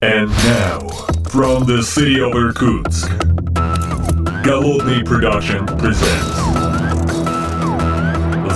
[0.00, 0.78] And now,
[1.28, 3.10] from the city of Irkutsk,
[4.44, 6.36] Голодный Production presents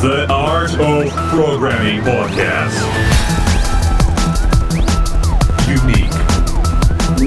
[0.02, 2.78] The Art of Programming Podcast.
[5.66, 6.14] Unique,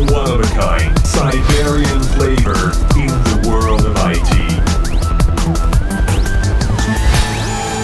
[0.10, 4.46] one of a kind, Siberian flavor in the world of IT.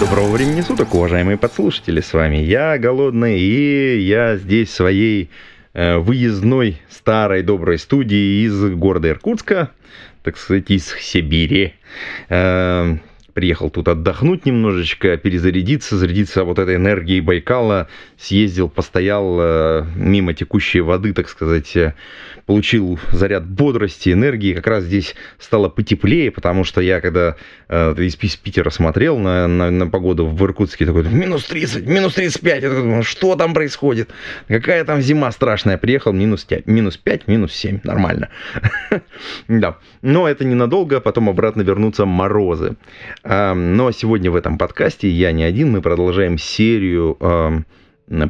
[0.00, 6.80] Доброго времени суток, уважаемые подслушатели, с вами я, Голодный, и я здесь своей э, выездной
[6.90, 9.70] старой доброй студии из города Иркутска,
[10.22, 11.74] так сказать, из Сибири.
[13.34, 20.80] Приехал тут отдохнуть немножечко, перезарядиться, зарядиться вот этой энергией Байкала, съездил, постоял э, мимо текущей
[20.80, 21.94] воды, так сказать, э,
[22.44, 24.52] получил заряд бодрости, энергии.
[24.52, 27.36] Как раз здесь стало потеплее, потому что я, когда
[27.68, 32.62] э, из Питера смотрел на, на, на погоду в Иркутске, такой, минус 30, минус 35,
[32.62, 34.10] я такой, что там происходит?
[34.48, 35.78] Какая там зима страшная?
[35.78, 38.28] Приехал, минус 5, минус 5, минус 7, нормально.
[39.48, 42.76] Да, но это ненадолго, потом обратно вернутся морозы.
[43.24, 47.16] Но сегодня в этом подкасте я не один, мы продолжаем серию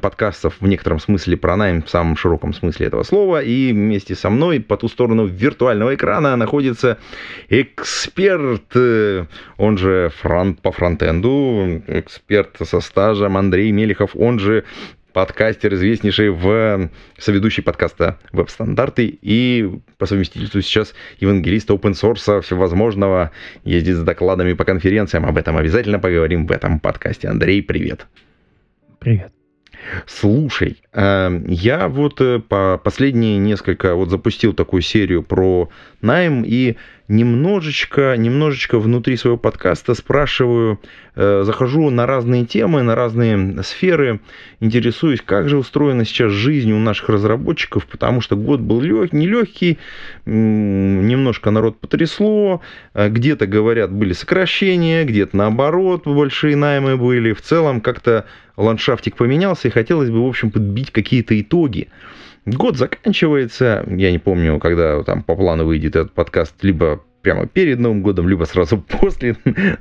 [0.01, 3.43] подкастов в некотором смысле про найм в самом широком смысле этого слова.
[3.43, 6.99] И вместе со мной по ту сторону виртуального экрана находится
[7.49, 9.27] эксперт, э,
[9.57, 14.65] он же фронт по фронтенду, эксперт со стажем Андрей Мелехов, он же
[15.13, 23.31] подкастер, известнейший в соведущий подкаста «Веб-стандарты» и по совместительству сейчас евангелист open source всевозможного,
[23.65, 25.27] ездит с докладами по конференциям.
[25.27, 27.29] Об этом обязательно поговорим в этом подкасте.
[27.29, 28.07] Андрей, привет.
[28.99, 29.33] Привет.
[30.07, 36.77] Слушай, эм, я вот э, по последние несколько, вот запустил такую серию про найм и
[37.09, 40.81] немножечко, немножечко внутри своего подкаста спрашиваю,
[41.15, 44.21] э, захожу на разные темы, на разные сферы,
[44.61, 49.79] интересуюсь, как же устроена сейчас жизнь у наших разработчиков, потому что год был лег, нелегкий,
[50.25, 52.61] немножко народ потрясло,
[52.95, 58.27] э, где-то, говорят, были сокращения, где-то наоборот большие наймы были, в целом как-то
[58.57, 61.89] ландшафтик поменялся, и хотелось бы, в общем, подбить какие-то итоги.
[62.45, 67.79] Год заканчивается, я не помню, когда там по плану выйдет этот подкаст, либо прямо перед
[67.79, 69.37] Новым годом, либо сразу после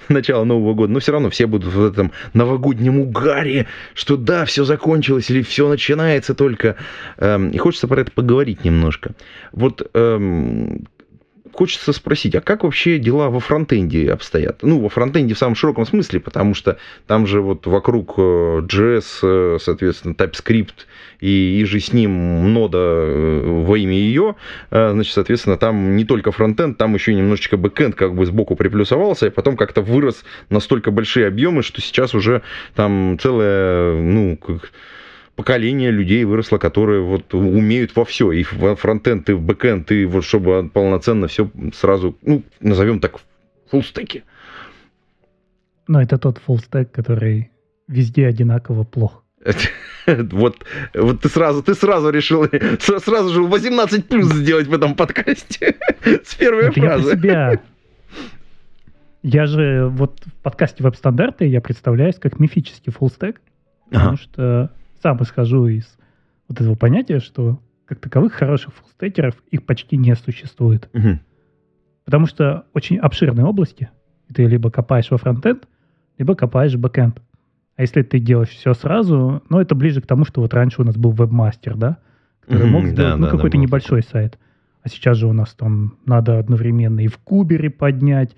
[0.09, 0.93] начала Нового года.
[0.93, 5.67] Но все равно все будут в этом новогоднем угаре, что да, все закончилось или все
[5.67, 6.75] начинается только.
[7.17, 9.13] Эм, и хочется про это поговорить немножко.
[9.51, 10.87] Вот эм,
[11.53, 14.63] хочется спросить, а как вообще дела во фронтенде обстоят?
[14.63, 19.57] Ну, во фронтенде в самом широком смысле, потому что там же вот вокруг JS, э,
[19.61, 20.85] соответственно, TypeScript
[21.19, 24.35] и, иже с ним Node а э, во имя ее,
[24.71, 29.27] э, значит, соответственно, там не только фронтенд, там еще немножечко бэкенд как бы сбоку приплюсовался,
[29.27, 32.41] и потом как-то вырос настолько большие объемы, что сейчас уже
[32.75, 34.71] там целая, ну, как
[35.35, 40.05] поколение людей выросло, которые вот умеют во все, и в фронтенд, и в бэкенд, и
[40.05, 43.19] вот чтобы полноценно все сразу, ну, назовем так,
[43.69, 44.23] full stack и.
[45.87, 47.51] Но это тот full stack, который
[47.87, 49.23] везде одинаково плох.
[50.07, 50.65] Вот,
[50.95, 52.47] вот ты сразу, ты сразу решил,
[52.79, 57.09] сразу же 18 плюс сделать в этом подкасте с первой это фразы.
[57.09, 57.61] Я себя.
[59.21, 63.41] Я же вот в подкасте веб-стандарты я представляюсь как мифический full stack,
[63.91, 64.71] потому что
[65.01, 65.97] сам исхожу из
[66.47, 70.89] вот этого понятия, что как таковых хороших full stack еров их почти не существует.
[70.93, 71.19] Угу.
[72.05, 73.89] Потому что очень обширные области,
[74.29, 75.67] и ты либо копаешь во фронтенд,
[76.17, 77.21] либо копаешь в бэкенд.
[77.75, 80.85] А если ты делаешь все сразу, ну, это ближе к тому, что вот раньше у
[80.85, 81.97] нас был вебмастер, да,
[82.41, 84.37] который мог сделать, да, ну, да, какой-то да, небольшой сайт.
[84.83, 88.35] А сейчас же у нас там надо одновременно и в кубере поднять,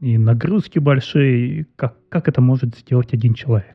[0.00, 1.66] и нагрузки большие.
[1.76, 3.73] Как, как это может сделать один человек?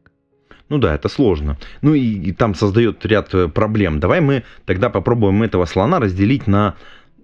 [0.69, 1.57] Ну да, это сложно.
[1.81, 4.00] Ну и, и там создает ряд э, проблем.
[4.00, 6.75] Давай мы тогда попробуем этого слона разделить на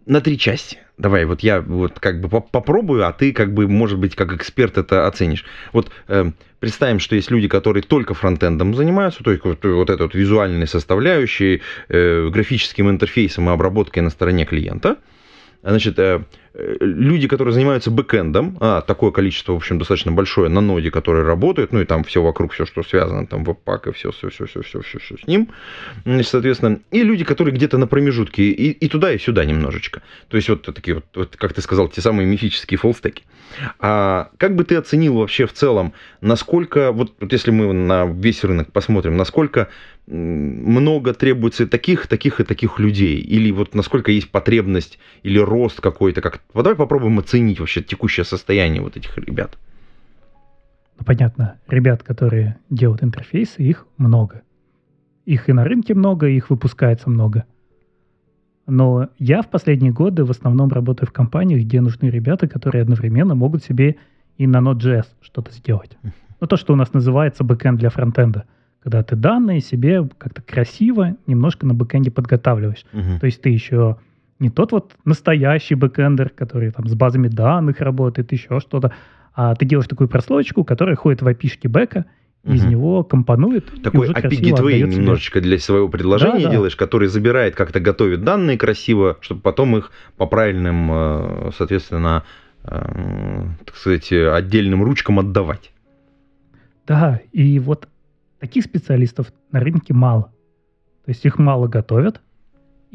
[0.06, 0.78] на три части.
[0.98, 4.78] Давай, вот я вот как бы попробую, а ты как бы, может быть, как эксперт
[4.78, 5.44] это оценишь.
[5.74, 10.04] Вот э, представим, что есть люди, которые только фронтендом занимаются, то есть вот, вот этой
[10.04, 14.98] вот визуальной составляющей, э, графическим интерфейсом и обработкой на стороне клиента.
[15.64, 16.24] Значит, э,
[16.58, 21.74] люди, которые занимаются бэкэндом, а такое количество, в общем, достаточно большое на ноде, которые работают,
[21.74, 24.62] ну и там все вокруг, все, что связано, там веб-пак и все, все, все, все,
[24.62, 25.50] все, все, все с ним,
[26.24, 30.02] соответственно, и люди, которые где-то на промежутке, и, и туда, и сюда немножечко.
[30.30, 33.24] То есть вот такие вот, вот, как ты сказал, те самые мифические фоллстеки.
[33.80, 38.44] А как бы ты оценил вообще в целом, насколько, вот, вот если мы на весь
[38.44, 39.70] рынок посмотрим, насколько
[40.08, 46.22] много требуется таких, таких и таких людей, или вот насколько есть потребность или рост какой-то,
[46.22, 49.58] как вот давай попробуем оценить вообще текущее состояние вот этих ребят.
[50.98, 54.42] Ну, понятно, ребят, которые делают интерфейсы, их много.
[55.26, 57.46] Их и на рынке много, их выпускается много.
[58.68, 63.36] Но я в последние годы в основном работаю в компаниях, где нужны ребята, которые одновременно
[63.36, 63.98] могут себе
[64.38, 65.98] и на Node.js что-то сделать.
[66.40, 68.46] Ну, то, что у нас называется бэкэнд для фронтенда.
[68.82, 72.86] Когда ты данные себе как-то красиво немножко на бэкэнде подготавливаешь.
[72.92, 73.20] Мгм.
[73.20, 73.98] То есть ты еще
[74.40, 78.92] не тот вот настоящий бэкэндер, который там с базами данных работает, еще что-то,
[79.34, 82.06] а ты делаешь такую прослойку, которая ходит в API бэка,
[82.44, 82.70] из Мгм.
[82.70, 86.52] него компонует Такой API Gateway немножечко для своего предложения Да, да.
[86.52, 92.24] делаешь, который забирает, как-то готовит данные красиво, чтобы потом их по правильным, э, соответственно,
[92.64, 95.72] э, так сказать, отдельным ручкам отдавать.
[96.86, 97.88] Да, и вот
[98.40, 100.32] таких специалистов на рынке мало.
[101.06, 102.22] То есть их мало готовят,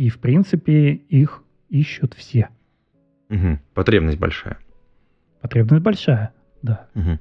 [0.01, 2.49] и в принципе их ищут все.
[3.29, 3.61] Мгм.
[3.75, 4.57] Потребность большая.
[5.43, 6.33] Потребность большая,
[6.63, 6.87] да.
[6.95, 7.19] Мгм.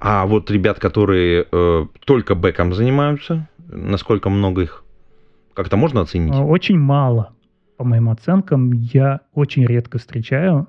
[0.00, 4.84] А вот ребят, которые э, только бэком занимаются, насколько много их?
[5.54, 6.34] Как-то можно оценить?
[6.34, 7.34] А, Очень мало,
[7.76, 8.72] по моим оценкам.
[8.72, 10.66] Я очень редко встречаю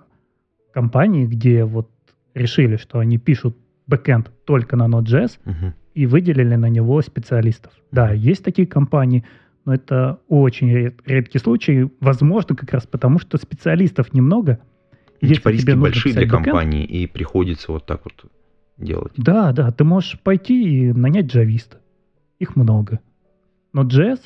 [0.72, 1.90] компании, где вот
[2.36, 5.74] решили, что они пишут бэкэнд только на Node.js Мгм.
[5.96, 7.74] и выделили на него специалистов.
[7.92, 9.24] Да, есть такие компании,
[9.68, 11.92] но это очень ред- редкий случай.
[12.00, 14.60] Возможно, как раз потому, что специалистов немного.
[15.19, 18.31] Ну, типа риски большие для компании, и приходится вот так вот
[18.78, 19.12] делать.
[19.18, 21.80] Да, да, ты можешь пойти и нанять джависта.
[22.40, 23.02] Их много.
[23.74, 24.22] Но JS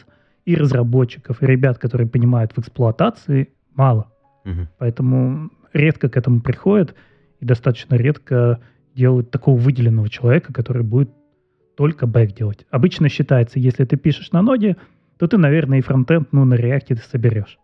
[0.45, 4.11] и разработчиков, и ребят, которые понимают в эксплуатации, мало.
[4.45, 4.67] Мгм.
[4.77, 6.93] Поэтому редко к этому приходят
[7.39, 8.59] и достаточно редко
[8.93, 11.09] делают такого выделенного человека, который будет
[11.75, 12.67] только бэк делать.
[12.69, 14.77] Обычно считается, если ты пишешь на ноде,
[15.21, 17.59] то ты, наверное, и фронтенд, ну, на реакте ты соберешь.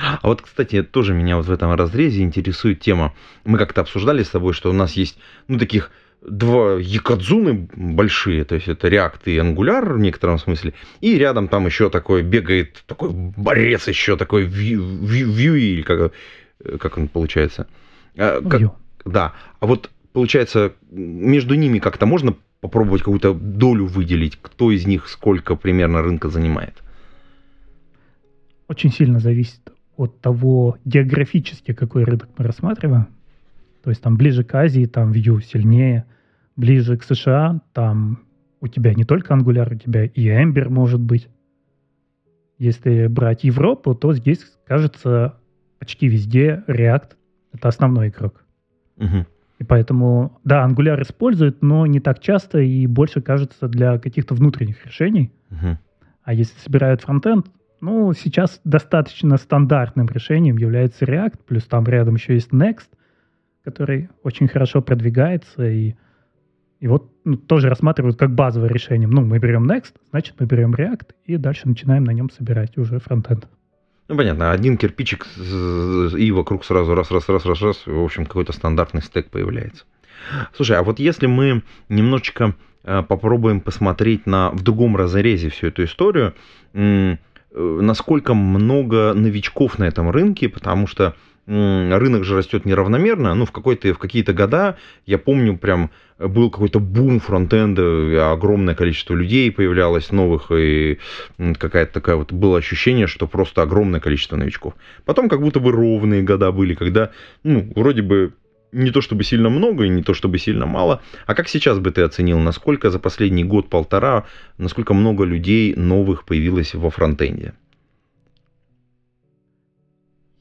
[0.00, 3.12] А вот, кстати, тоже меня вот в этом разрезе интересует тема.
[3.44, 5.18] Мы как-то обсуждали с тобой, что у нас есть,
[5.48, 5.90] ну, таких
[6.22, 11.66] два якадзуны большие, то есть это React и Angular в некотором смысле, и рядом там
[11.66, 16.12] еще такой бегает, такой борец еще, такой Vue, или как,
[16.64, 17.66] э, как он получается.
[18.16, 18.62] А, Ну, как-
[19.04, 25.08] да, а вот получается, между ними как-то можно попробовать какую-то долю выделить, кто из них
[25.08, 26.82] сколько примерно рынка занимает?
[28.68, 29.60] Очень сильно зависит
[29.96, 33.08] от того, географически какой рынок мы рассматриваем.
[33.82, 36.06] То есть там ближе к Азии, там Vue сильнее,
[36.56, 38.20] ближе к США, там
[38.60, 41.28] у тебя не только Angular, у тебя и Ember может быть.
[42.56, 45.34] Если брать Европу, то здесь, кажется,
[45.80, 47.10] почти везде React—
[47.52, 48.44] это основной игрок.
[48.96, 49.26] Мгм.
[49.64, 54.84] И поэтому, да, Angular используют, но не так часто и больше, кажется, для каких-то внутренних
[54.84, 55.32] решений.
[55.48, 55.78] Мгм.
[56.22, 57.46] А если собирают фронтенд,
[57.80, 62.88] ну, сейчас достаточно стандартным решением является React, плюс там рядом еще есть Next,
[63.62, 65.94] который очень хорошо продвигается, и,
[66.80, 69.08] и вот ну, тоже рассматривают как базовое решение.
[69.08, 72.98] Ну, мы берем Next, значит, мы берем React, и дальше начинаем на нем собирать уже
[72.98, 73.48] фронтенд.
[74.08, 78.52] Ну, понятно, один кирпичик и вокруг сразу раз, раз, раз, раз, раз, в общем, какой-то
[78.52, 79.84] стандартный стек появляется.
[80.54, 85.84] Слушай, а вот если мы немножечко э, попробуем посмотреть на в другом разрезе всю эту
[85.84, 86.34] историю,
[86.74, 87.16] э,
[87.54, 91.14] насколько много новичков на этом рынке, потому что
[91.46, 94.76] рынок же растет неравномерно, ну, в, какой-то, в какие-то года,
[95.06, 100.98] я помню, прям был какой-то бум фронтенда, огромное количество людей появлялось новых, и
[101.58, 104.74] какая-то такая вот было ощущение, что просто огромное количество новичков.
[105.04, 107.10] Потом как будто бы ровные года были, когда,
[107.42, 108.32] ну, вроде бы
[108.72, 111.00] не то чтобы сильно много и не то чтобы сильно мало.
[111.26, 114.24] А как сейчас бы ты оценил, насколько за последний год-полтора,
[114.58, 117.54] насколько много людей новых появилось во фронтенде?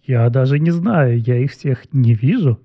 [0.03, 2.59] Я даже не знаю, я их всех не вижу.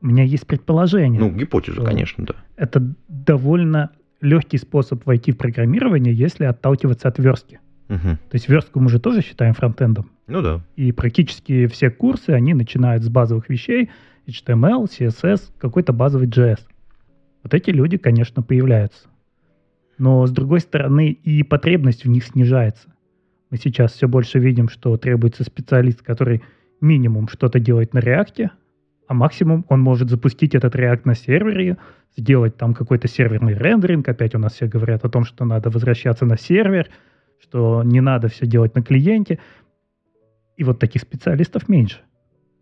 [0.00, 1.20] У меня есть предположение.
[1.20, 2.34] Ну, гипотеза, конечно, да.
[2.56, 3.90] Это довольно
[4.20, 7.60] легкий способ войти в программирование, если отталкиваться от верстки.
[7.88, 8.16] Мгм.
[8.16, 10.10] То есть верстку мы же тоже считаем фронтендом.
[10.26, 10.60] Ну да.
[10.76, 13.90] И практически все курсы, они начинают с базовых вещей,
[14.26, 16.60] HTML, CSS, какой-то базовый JS.
[17.42, 19.08] Вот эти люди, конечно, появляются.
[19.96, 22.88] Но, с другой стороны, и потребность в них снижается.
[23.50, 26.42] Мы сейчас все больше видим, что требуется специалист, который
[26.80, 28.50] минимум что-то делает на реакте,
[29.06, 31.78] а максимум он может запустить этот реакт на сервере,
[32.16, 34.06] сделать там какой-то серверный рендеринг.
[34.06, 36.88] Опять у нас все говорят о том, что надо возвращаться на сервер,
[37.40, 39.38] что не надо все делать на клиенте.
[40.56, 42.00] И вот таких специалистов меньше.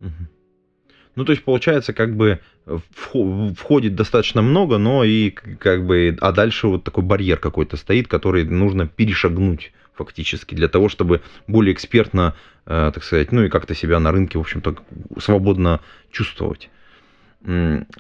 [0.01, 0.29] Мгм.
[1.17, 6.31] Ну, то есть, получается, как бы вхо- входит достаточно много, но и как бы, а
[6.31, 12.35] дальше вот такой барьер какой-то стоит, который нужно перешагнуть фактически для того, чтобы более экспертно,
[12.67, 14.77] э, так сказать, ну и как-то себя на рынке, в общем-то,
[15.19, 16.71] свободно чувствовать.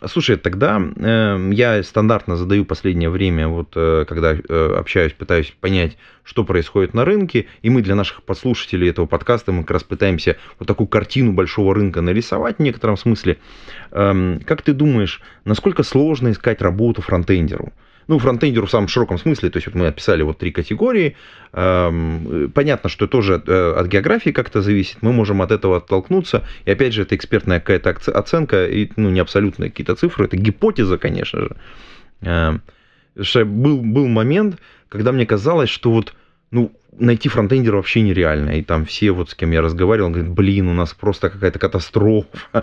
[0.06, 5.96] Слушай, тогда э, я стандартно задаю последнее время, вот э, когда э, общаюсь, пытаюсь понять,
[6.24, 10.36] что происходит на рынке, и мы для наших подслушателей этого подкаста мы как раз пытаемся
[10.58, 13.38] вот такую картину большого рынка нарисовать в некотором смысле.
[13.92, 17.72] Э, как ты думаешь, насколько сложно искать работу фронтендеру?
[18.08, 21.16] Ну, фронтендеру в самом широком смысле, то есть вот мы описали вот три категории.
[21.52, 26.44] Эм, понятно, что тоже э, от географии как-то зависит, мы можем от этого оттолкнуться.
[26.64, 30.98] И опять же, это экспертная какая-то оценка, и, ну, не абсолютные какие-то цифры, это гипотеза,
[30.98, 31.56] конечно же.
[32.20, 32.62] Эм,
[33.20, 36.14] что был, был момент, когда мне казалось, что вот
[36.50, 38.50] ну, найти фронтендера вообще нереально.
[38.50, 42.28] И там все, вот с кем я разговаривал, говорят, блин, у нас просто какая-то катастрофа.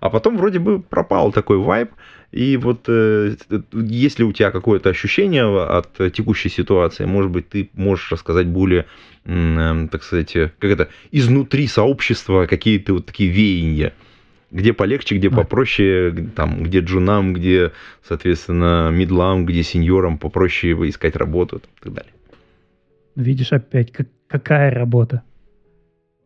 [0.00, 1.90] А потом вроде бы пропал такой вайб.
[2.32, 3.36] И вот э,
[3.72, 8.86] если у тебя какое-то ощущение от текущей ситуации, может быть, ты можешь рассказать более,
[9.24, 13.92] э, так сказать, как это, изнутри сообщества какие-то вот такие веяния
[14.50, 21.58] где полегче, где попроще, там, где джунам, где, соответственно, мидлам, где сеньорам попроще искать работу
[21.58, 22.12] и так далее.
[23.16, 25.22] Видишь опять, как, какая работа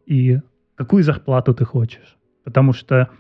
[0.07, 0.39] и
[0.75, 2.17] какую зарплату ты хочешь.
[2.45, 3.11] Потому что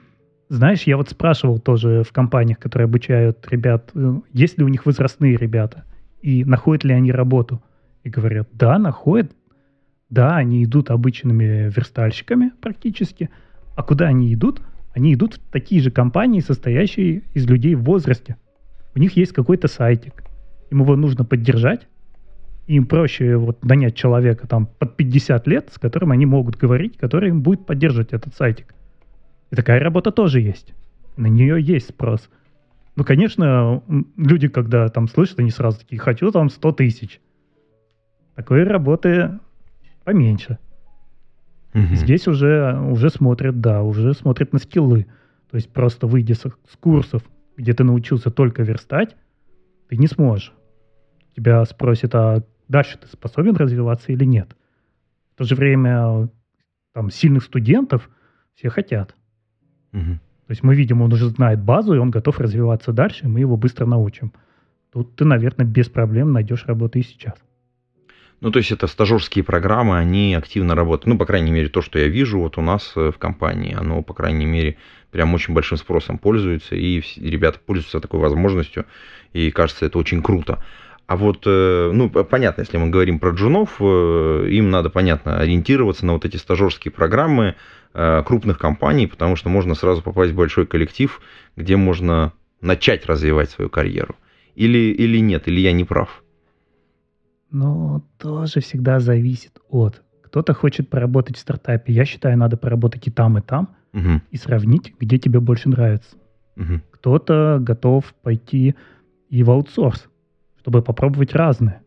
[0.50, 4.84] знаешь, я вот спрашивал тоже в компаниях, которые обучают ребят, э, есть ли у них
[4.84, 5.84] возрастные ребята,
[6.22, 7.62] и находят ли они работу.
[8.02, 9.30] И говорят, да, находят.
[10.08, 13.30] Да, они идут обычными верстальщиками практически.
[13.76, 14.60] А куда они идут?
[14.92, 18.36] Они идут в такие же компании, состоящие из людей в возрасте.
[18.96, 20.24] У них есть какой-то сайтик.
[20.72, 21.86] Им его нужно поддержать.
[22.66, 27.28] Им проще вот нанять человека там под 50 лет, с которым они могут говорить, который
[27.28, 28.74] им будет поддерживать этот сайтик.
[29.50, 30.74] И такая работа тоже есть.
[31.16, 32.30] На нее есть спрос.
[32.96, 33.82] Ну, конечно,
[34.16, 37.20] люди, когда там слышат, они сразу такие, хочу там 100 тысяч.
[38.34, 39.38] Такой работы
[40.04, 40.58] поменьше.
[41.74, 41.94] Угу.
[41.94, 45.06] Здесь уже, уже смотрят, да, уже смотрят на скиллы.
[45.50, 47.22] То есть просто выйдя с, с курсов,
[47.56, 49.16] где ты научился только верстать,
[49.88, 50.52] ты не сможешь.
[51.36, 54.56] Тебя спросят, а дальше ты способен развиваться или нет.
[55.34, 56.28] В то же время
[56.92, 58.10] там сильных студентов
[58.54, 59.14] все хотят.
[59.92, 60.18] Угу.
[60.50, 63.40] То есть мы видим, он уже знает базу, и он готов развиваться дальше, и мы
[63.40, 64.32] его быстро научим.
[64.92, 67.34] Тут ты, наверное, без проблем найдешь работу и сейчас.
[68.40, 71.06] Ну, то есть это стажерские программы, они активно работают.
[71.06, 74.02] Ну, по крайней мере, то, что я вижу вот у нас э, в компании, оно,
[74.02, 74.78] по крайней мере,
[75.10, 78.86] прям очень большим спросом пользуется, и ребята пользуются такой возможностью,
[79.34, 80.64] и кажется, это очень круто.
[81.10, 86.06] А вот, э, ну, понятно, если мы говорим про джунов, э, им надо, понятно, ориентироваться
[86.06, 87.56] на вот эти стажерские программы,
[87.92, 91.20] Э, крупных компаний, потому что можно сразу попасть в большой коллектив,
[91.56, 94.14] где можно начать развивать свою карьеру.
[94.54, 96.22] Или, или нет, или я не прав?
[97.50, 100.02] Ну, тоже всегда зависит от.
[100.22, 101.92] Кто-то хочет поработать в стартапе.
[101.92, 104.20] Я считаю, надо поработать и там, и там, угу.
[104.30, 106.16] и сравнить, где тебе больше нравится.
[106.56, 106.80] Угу.
[106.92, 108.76] Кто-то готов пойти
[109.30, 110.08] и в аутсорс,
[110.60, 111.82] чтобы попробовать разное.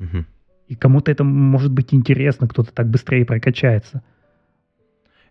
[0.00, 0.24] Угу.
[0.68, 4.02] И кому-то это может быть интересно, кто-то так быстрее прокачается.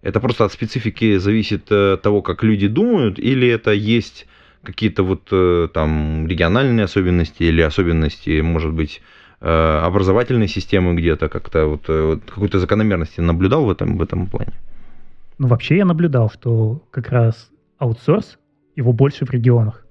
[0.02, 4.28] Это просто от специфики зависит э, того, как люди думают, или это есть
[4.64, 9.02] какие-то вот э, там региональные особенности или особенности, может быть,
[9.42, 14.54] э, образовательной системы где-то как-то вот, вот какой-то закономерности наблюдал в этом в этом плане?
[15.38, 18.38] Ну вообще я наблюдал, что как раз аутсорс
[18.76, 19.86] его больше в регионах,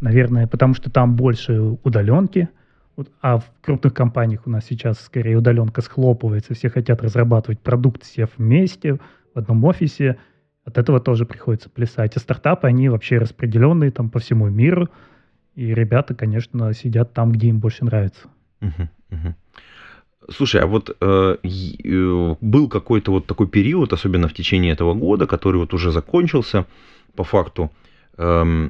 [0.00, 2.48] наверное, потому что там больше удаленки,
[3.22, 8.28] а в крупных компаниях у нас сейчас скорее удаленка схлопывается, все хотят разрабатывать продукт все
[8.36, 8.98] вместе,
[9.34, 10.18] в одном офисе,
[10.64, 12.16] от этого тоже приходится плясать.
[12.16, 14.88] А стартапы, они вообще распределенные там по всему миру,
[15.54, 18.28] и ребята, конечно, сидят там, где им больше нравится.
[20.28, 25.26] Слушай, а вот э, э, был какой-то вот такой период, особенно в течение этого года,
[25.26, 26.66] который вот уже закончился
[27.16, 27.72] по факту,
[28.16, 28.68] э,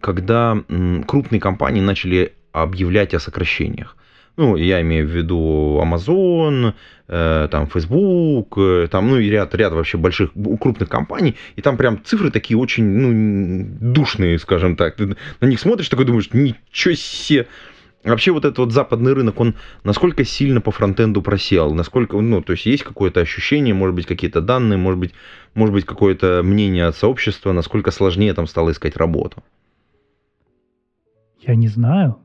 [0.00, 0.62] когда
[1.06, 3.96] крупные компании начали объявлять о сокращениях.
[4.36, 6.72] Ну, я имею в виду Amazon,
[7.08, 10.30] э, там Facebook, э, там, ну и ряд, ряд вообще больших,
[10.60, 14.94] крупных компаний, и там прям цифры такие очень, ну, душные, скажем так.
[14.94, 17.48] Ты на них смотришь, такой думаешь, ничего себе.
[18.04, 22.52] Вообще вот этот вот западный рынок, он насколько сильно по фронтенду просел, насколько, ну, то
[22.52, 25.14] есть есть какое-то ощущение, может быть, какие-то данные, может быть,
[25.54, 29.42] может быть, какое-то мнение от сообщества, насколько сложнее там стало искать работу?
[31.40, 32.18] Я не знаю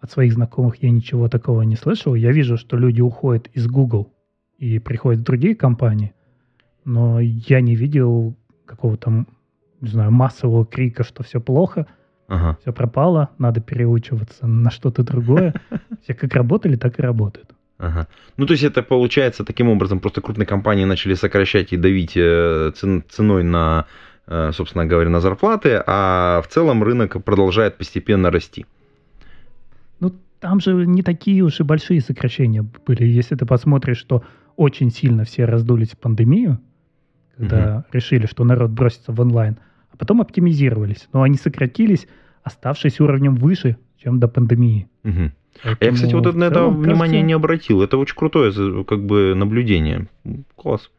[0.00, 2.14] от своих знакомых я ничего такого не слышал.
[2.14, 4.12] Я вижу, что люди уходят из Google
[4.58, 6.14] и приходят в другие компании,
[6.84, 9.26] но я не видел какого-то,
[9.80, 11.86] не знаю, массового крика, что все плохо,
[12.28, 12.56] ага.
[12.60, 15.54] все пропало, надо переучиваться на что-то другое.
[16.02, 17.50] Все как работали, так и работают.
[17.78, 18.06] Ага.
[18.36, 22.70] Ну, то есть это получается таким образом, просто крупные компании начали сокращать и давить э,
[22.74, 23.86] ценой на
[24.28, 28.66] собственно говоря, на зарплаты, а в целом рынок продолжает постепенно расти.
[30.00, 33.04] Ну, там же не такие уж и большие сокращения были.
[33.04, 34.24] Если ты посмотришь, что
[34.56, 36.58] очень сильно все раздулись в пандемию,
[37.36, 37.84] когда угу.
[37.92, 39.58] решили, что народ бросится в онлайн,
[39.92, 41.08] а потом оптимизировались.
[41.12, 42.08] Но они сократились,
[42.42, 44.88] оставшись уровнем выше, чем до пандемии.
[45.04, 45.30] Угу.
[45.62, 47.26] Поэтому Я, кстати, вот на это внимание кажется...
[47.26, 47.82] не обратил.
[47.82, 48.52] Это очень крутое
[48.84, 50.08] как бы наблюдение.
[50.54, 50.90] Класс.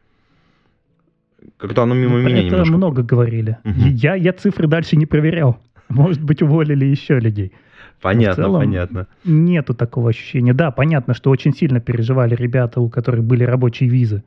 [1.56, 2.76] Как-то оно мимо ну, меня это немножко.
[2.76, 3.58] много говорили.
[3.64, 3.80] Угу.
[3.94, 5.60] Я, я цифры дальше не проверял.
[5.88, 7.52] Может быть, уволили еще людей.
[8.00, 9.06] Понятно, целом понятно.
[9.24, 10.54] Нету такого ощущения.
[10.54, 14.22] Да, понятно, что очень сильно переживали ребята, у которых были рабочие визы,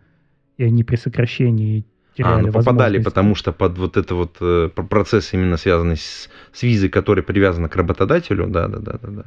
[0.58, 4.70] и они при сокращении теряли а, ну, попадали, потому что под вот это вот э,
[4.70, 9.24] процесс именно связанный с, с визой, который привязан к работодателю, да, да, да, да, да.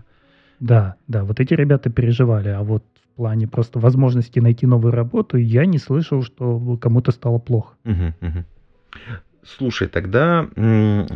[0.61, 5.37] Да, да, вот эти ребята переживали, а вот в плане просто возможности найти новую работу
[5.37, 7.77] я не слышал, что кому-то стало плохо.
[9.45, 10.49] Слушай, тогда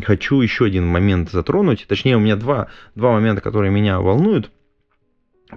[0.04, 1.86] хочу еще один момент затронуть.
[1.88, 4.52] Точнее, у меня два, два момента, которые меня волнуют.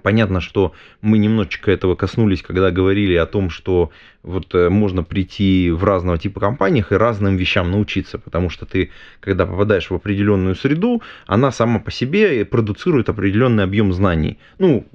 [0.01, 3.91] Понятно, что мы немножечко этого коснулись, когда говорили о том, что
[4.23, 8.91] вот э, можно прийти в разного типа компаниях и разным вещам научиться, потому что ты,
[9.19, 14.37] когда попадаешь в определенную среду, она сама по себе продуцирует определенный объем знаний.
[14.59, 14.85] Ну,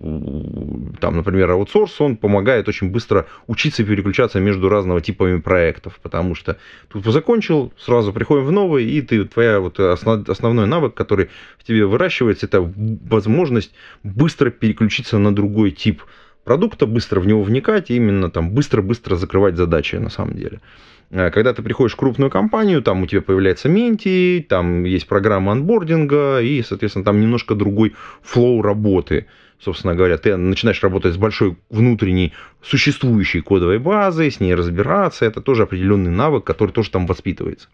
[1.00, 6.56] там, например, аутсорс, он помогает очень быстро учиться переключаться между разного типами проектов, потому что
[6.88, 11.64] тут закончил, сразу приходим в новый, и ты, твоя вот основ, основной навык, который в
[11.64, 16.02] тебе выращивается, это возможность быстро переключиться на другой тип
[16.46, 20.60] продукта, быстро в него вникать и именно там быстро-быстро закрывать задачи на самом деле.
[21.10, 25.52] Э, когда ты приходишь в крупную компанию, там у тебя появляется менти, там есть программа
[25.52, 29.26] анбординга, и, соответственно, там немножко другой флоу работы.
[29.58, 35.24] Собственно говоря, ты начинаешь работать с большой внутренней существующей кодовой базой, с ней разбираться.
[35.24, 37.68] Это тоже определенный навык, который тоже там воспитывается.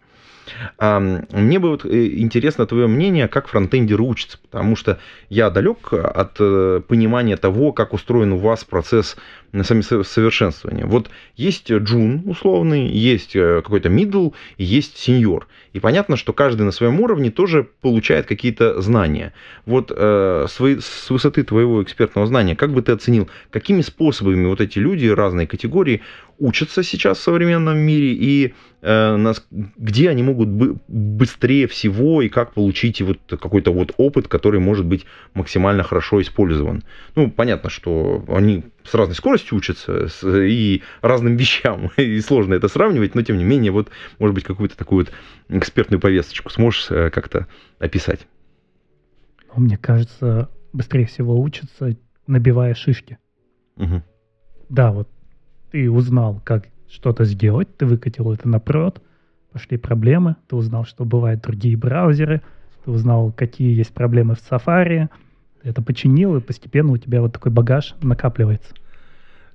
[0.79, 6.35] Мне бы вот э, интересно твое мнение, как фронтендеры учатся, потому что я далек от
[6.39, 9.15] э, понимания того, как устроен у вас процесс
[9.61, 10.85] совершенствования.
[10.85, 15.47] Вот есть джун условный, есть э, какой-то middle, есть сеньор.
[15.73, 19.33] И понятно, что каждый на своем уровне тоже получает какие-то знания.
[19.65, 24.79] Вот э, с высоты твоего экспертного знания, как бы ты оценил, какими способами вот эти
[24.79, 26.01] люди, разные категории,
[26.39, 32.29] учатся сейчас в современном мире и э, нас, где они могут бы, быстрее всего и
[32.29, 36.83] как получить вот какой-то вот опыт, который может быть максимально хорошо использован.
[37.15, 42.67] Ну, понятно, что они с разной скоростью учатся с, и разным вещам, и сложно это
[42.67, 45.13] сравнивать, но тем не менее, вот, может быть, какую-то такую вот
[45.49, 47.47] экспертную повесточку сможешь э, как-то
[47.79, 48.27] описать?
[49.55, 51.95] Ну, мне кажется, быстрее всего учатся,
[52.27, 53.17] набивая шишки.
[53.77, 54.01] Угу.
[54.69, 55.09] Да, вот
[55.71, 59.01] ты узнал, как что-то сделать, ты выкатил это на прод,
[59.51, 62.41] пошли проблемы, ты узнал, что бывают другие браузеры,
[62.85, 65.09] ты узнал, какие есть проблемы в Safari,
[65.61, 68.73] ты это починил, и постепенно у тебя вот такой багаж накапливается.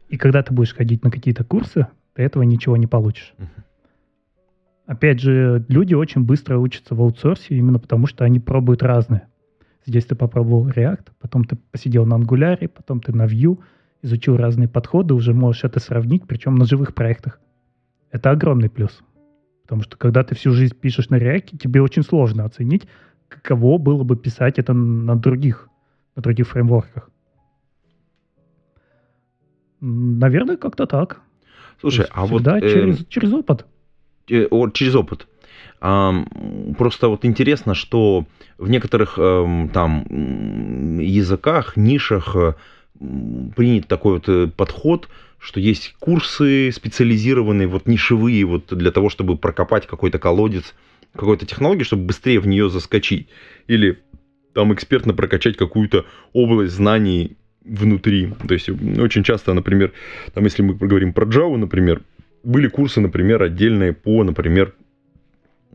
[0.09, 3.35] И когда ты будешь ходить на какие-то курсы, ты этого ничего не получишь.
[3.39, 3.63] Uh-huh.
[4.89, 9.29] Опять же, люди очень быстро учатся в аутсорсе именно потому, что они пробуют разные.
[9.85, 13.59] Здесь ты попробовал React, потом ты посидел на Angular, потом ты на Vue,
[14.01, 17.39] изучил разные подходы, уже можешь это сравнить, причем на живых проектах.
[18.11, 19.03] Это огромный плюс.
[19.65, 22.89] Потому что когда ты всю жизнь пишешь на React, тебе очень сложно оценить,
[23.29, 25.69] каково было бы писать это на других,
[26.17, 27.11] на других фреймворках.
[29.81, 31.21] Наверное, как-то так.
[31.81, 32.43] Слушай, а вот...
[32.43, 33.67] Да, э, через, через опыт.
[34.29, 35.27] Э, через опыт.
[35.81, 38.27] Просто вот интересно, что
[38.59, 42.55] в некоторых эм, там языках, нишах э,
[43.55, 49.39] принят такой вот э, подход, что есть курсы специализированные, вот нишевые, вот для того, чтобы
[49.39, 50.75] прокопать какой-то колодец
[51.15, 53.29] какой-то технологии, чтобы быстрее в нее заскочить.
[53.67, 54.01] Или
[54.55, 57.37] там экспертно прокачать какую-то область знаний
[57.69, 58.33] внутри.
[58.47, 59.93] То есть очень часто, например,
[60.35, 62.03] там, если мы говорим про Java, например,
[62.43, 64.75] были курсы, например, отдельные по, например,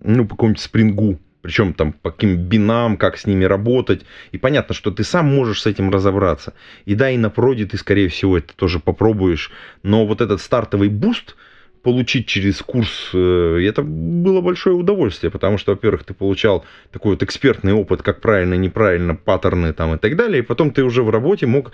[0.02, 4.06] ну, по какому-нибудь Spring у, причем там по каким bean ам, как с ними работать.
[4.32, 6.54] И понятно, что ты сам можешь с этим разобраться.
[6.86, 9.52] И да, и на проде ты, скорее всего, это тоже попробуешь.
[9.84, 11.36] Но вот этот стартовый boost
[11.84, 17.24] получить через курс, э, это было большое удовольствие, потому что, во-первых, ты получал такой вот
[17.24, 21.10] экспертный опыт, как правильно, неправильно, паттерны там и так далее, и потом ты уже в
[21.10, 21.74] работе мог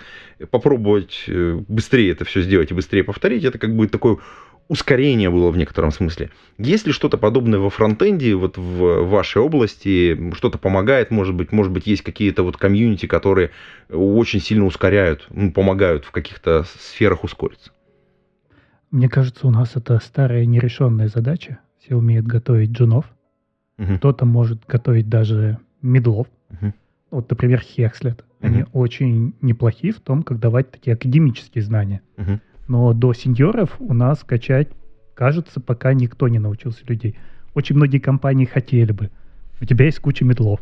[0.50, 3.44] попробовать э, быстрее это все сделать и быстрее повторить.
[3.44, 4.18] Это как бы такой
[4.66, 6.30] ускорение было в некотором смысле.
[6.58, 11.72] Есть ли что-то подобное во фронтенде, вот в вашей области, что-то помогает, может быть, может
[11.72, 13.50] быть, есть какие-то вот комьюнити, которые
[13.88, 17.70] очень сильно ускоряют, ну, помогают в каких-то сферах ускориться?
[18.90, 21.58] Мне кажется, у нас это старая нерешенная задача.
[21.78, 23.06] Все умеют готовить джунов,
[23.80, 23.96] Угу.
[23.96, 26.26] Кто-то может готовить даже медлов.
[26.50, 26.72] Угу.
[27.10, 28.24] Вот, например, Хекслет.
[28.40, 28.70] Они угу.
[28.72, 32.02] очень неплохие в том, как давать такие академические знания.
[32.18, 32.40] Угу.
[32.68, 34.68] Но до сеньоров у нас качать,
[35.14, 37.16] кажется, пока никто не научился людей.
[37.54, 39.10] Очень многие компании хотели бы.
[39.60, 40.60] У тебя есть куча медлов.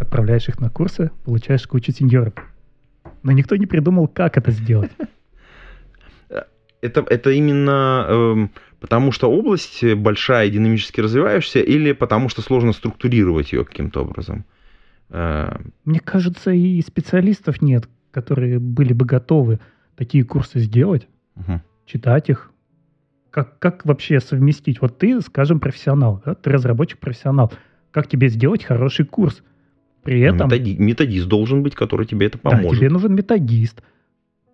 [0.00, 2.34] Отправляешь их на курсы, получаешь кучу сеньоров.
[3.22, 4.92] Но никто не придумал, как это сделать.
[6.80, 8.48] Это, это именно э,
[8.80, 14.44] потому, что область большая, динамически развивающаяся, или потому, что сложно структурировать ее каким-то образом?
[15.10, 15.56] Э...
[15.84, 19.58] Мне кажется, и специалистов нет, которые были бы готовы
[19.96, 21.60] такие курсы сделать угу.
[21.86, 22.50] читать их.
[23.30, 24.80] Как, как вообще совместить?
[24.80, 26.34] Вот ты, скажем, профессионал, да?
[26.34, 27.52] ты разработчик-профессионал.
[27.90, 29.42] Как тебе сделать хороший курс?
[30.02, 30.48] При ну, этом...
[30.48, 32.70] Методи, методист должен быть, который тебе это поможет.
[32.70, 33.82] Да, тебе нужен методист.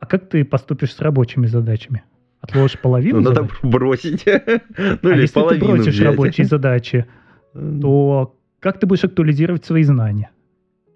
[0.00, 2.02] А как ты поступишь с рабочими задачами?
[2.48, 4.24] Отложишь половину ну, Надо бросить.
[5.02, 6.06] ну, а если ты бросишь взять.
[6.06, 7.06] рабочие задачи,
[7.52, 10.30] то как ты будешь актуализировать свои знания?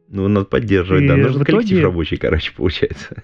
[0.09, 1.17] Ну, надо поддерживать, И да.
[1.17, 1.85] Нужен коллектив итоге...
[1.85, 3.23] рабочий, короче, получается.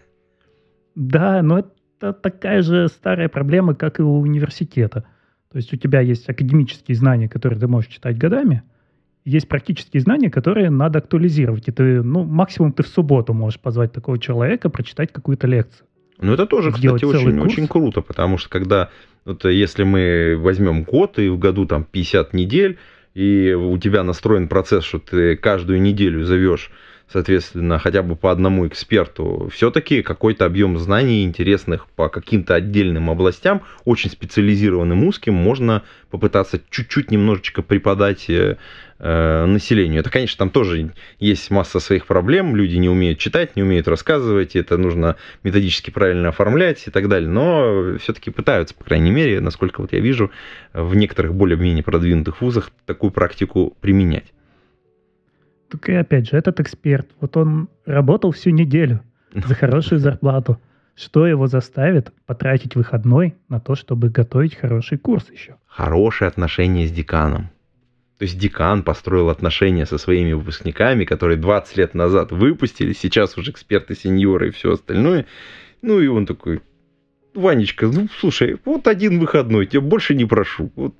[0.94, 5.04] Да, но это это такая же старая проблема, как и у университета.
[5.50, 8.62] То есть у тебя есть академические знания, которые ты можешь читать годами,
[9.24, 11.68] есть практические знания, которые надо актуализировать.
[11.68, 15.86] И ты, ну, максимум ты в субботу можешь позвать такого человека, прочитать какую-то лекцию.
[16.18, 18.90] Ну, это тоже, кстати, очень, очень круто, потому что когда,
[19.24, 22.78] вот, если мы возьмем год, и в году там 50 недель,
[23.14, 26.70] и у тебя настроен процесс, что ты каждую неделю зовешь
[27.12, 33.62] соответственно, хотя бы по одному эксперту, все-таки какой-то объем знаний интересных по каким-то отдельным областям,
[33.84, 38.26] очень специализированным узким, можно попытаться чуть-чуть немножечко преподать
[38.98, 40.00] э, населению.
[40.00, 44.56] Это, конечно, там тоже есть масса своих проблем, люди не умеют читать, не умеют рассказывать,
[44.56, 49.80] это нужно методически правильно оформлять и так далее, но все-таки пытаются, по крайней мере, насколько
[49.80, 50.30] вот я вижу,
[50.72, 54.32] в некоторых более-менее продвинутых вузах такую практику применять.
[55.70, 59.00] Так и опять же, этот эксперт, вот он работал всю неделю
[59.34, 60.60] за хорошую зарплату.
[60.96, 65.56] Что его заставит потратить выходной на то, чтобы готовить хороший курс еще?
[65.66, 67.50] Хорошие отношения с деканом.
[68.18, 73.50] То есть декан построил отношения со своими выпускниками, которые 20 лет назад выпустили, сейчас уже
[73.50, 75.26] эксперты, сеньоры и все остальное.
[75.82, 76.62] Ну и он такой,
[77.34, 80.70] Ванечка, ну слушай, вот один выходной, тебя больше не прошу.
[80.76, 80.94] Вот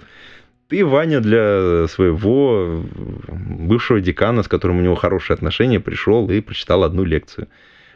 [0.68, 2.83] ты, Ваня, для своего
[3.29, 7.48] бывшего декана, с которым у него хорошие отношения, пришел и прочитал одну лекцию.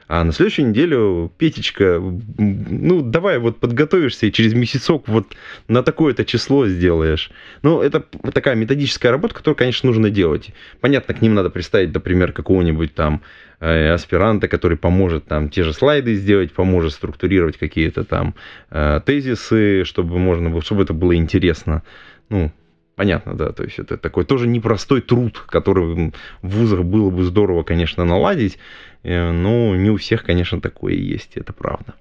[0.08, 5.26] А на следующую неделю, Петечка, ну, давай вот подготовишься и через месяцок вот
[5.68, 7.30] на такое-то число сделаешь.
[7.62, 10.50] Ну, это такая методическая работа, которую, конечно, нужно делать.
[10.80, 13.20] Понятно, к ним надо представить, например, какого-нибудь там
[13.60, 18.34] э, аспиранта, который поможет там те же слайды сделать, поможет структурировать какие-то там
[18.70, 21.82] э, тезисы, чтобы можно было, чтобы это было интересно.
[22.30, 22.50] Ну,
[22.98, 27.62] понятно, да, то есть это такой тоже непростой труд, который в вузах было бы здорово,
[27.62, 28.58] конечно, наладить,
[29.04, 31.94] э, но не у всех, конечно, такое есть, это правда.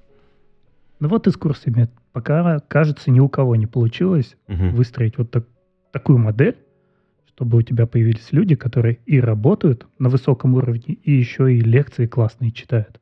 [1.00, 1.88] Ну вот и с курсами.
[2.14, 4.70] Пока, кажется, ни у кого не получилось угу.
[4.70, 5.44] выстроить вот так,
[5.92, 6.58] такую модель,
[7.28, 12.08] чтобы у тебя появились люди, которые и работают на высоком уровне, и еще и лекции
[12.08, 13.00] классные читают.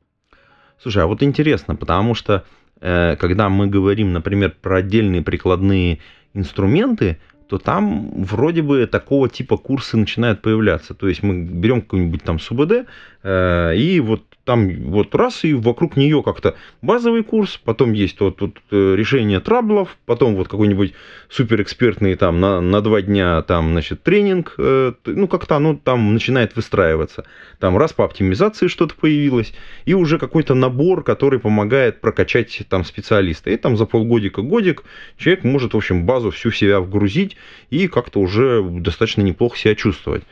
[0.78, 2.44] Слушай, а вот интересно, потому что
[2.78, 6.00] э, когда мы говорим, например, про отдельные прикладные
[6.34, 10.94] инструменты, то там вроде бы такого типа курсы начинают появляться.
[10.94, 12.86] То есть мы берем какой-нибудь там СУБД,
[13.22, 18.40] э, и вот там вот раз, и вокруг нее как-то базовый курс, потом есть вот,
[18.40, 20.94] вот э, решение траблов, потом вот какой-нибудь
[21.28, 26.54] суперэкспертный там на, на два дня там, значит, тренинг, э, ну, как-то оно там начинает
[26.54, 27.26] выстраиваться.
[27.58, 29.52] Там раз по оптимизации что-то появилось,
[29.84, 33.50] и уже какой-то набор, который помогает прокачать там специалиста.
[33.50, 34.84] И там за полгодика, годик
[35.18, 37.36] человек может, в общем, базу всю себя вгрузить
[37.70, 40.22] и как-то уже достаточно неплохо себя чувствовать.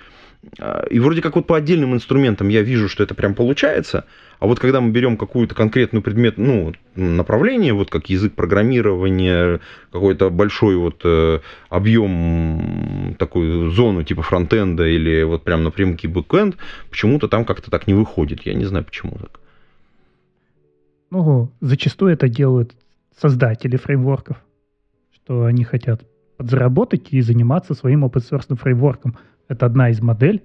[0.59, 4.05] А, и вроде как вот по отдельным инструментам я вижу, что это прям получается,
[4.39, 10.31] а вот когда мы берем какую-то конкретную предмет, ну, направление, вот как язык программирования, какой-то
[10.31, 16.57] большой вот э, объем, такую зону типа фронтенда или вот прям напрямки бэкенд,
[16.91, 18.43] почему-то там как-то так не выходит.
[18.43, 19.41] Я не знаю, почему так.
[21.11, 22.75] Ну, зачастую это делают
[23.17, 24.37] создатели фреймворков,
[25.15, 26.03] что они хотят
[26.37, 29.17] подзаработать и заниматься своим open source фреймворком–
[29.49, 30.43] это одна из моделей,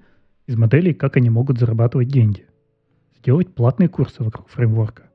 [0.48, 2.46] из моделей, как они могут зарабатывать деньги.
[3.18, 5.10] Сделать платные курсы вокруг фреймворка.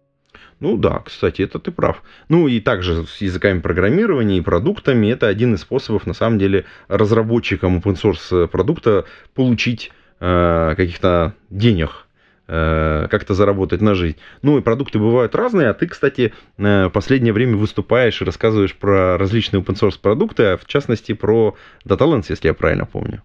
[0.61, 2.03] Ну да, кстати, это ты прав.
[2.29, 6.65] Ну и также с языками программирования и продуктами это один из способов, на самом деле,
[6.89, 12.07] разработчикам open source продукта получить э, каких-то денег,
[12.47, 14.17] э, как-то заработать на жизнь.
[14.43, 18.75] Ну и продукты бывают разные, а ты, кстати, э, в последнее время выступаешь и рассказываешь
[18.75, 23.23] про различные open source продукты, а в частности про DataLens, если я правильно помню.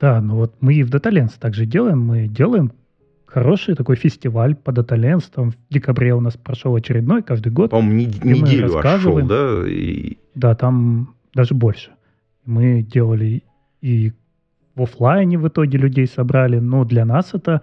[0.00, 2.00] Да, ну вот мы и в DataLens также делаем.
[2.00, 2.72] Мы делаем
[3.26, 5.24] хороший такой фестиваль по DataLens.
[5.34, 7.70] Там в декабре у нас прошел очередной каждый год.
[7.70, 9.62] По-моему, не, неделю аж шел, да?
[9.66, 10.18] И...
[10.34, 11.90] Да, там даже больше.
[12.44, 13.42] Мы делали
[13.80, 14.12] и
[14.74, 17.62] в офлайне в итоге людей собрали, но для нас это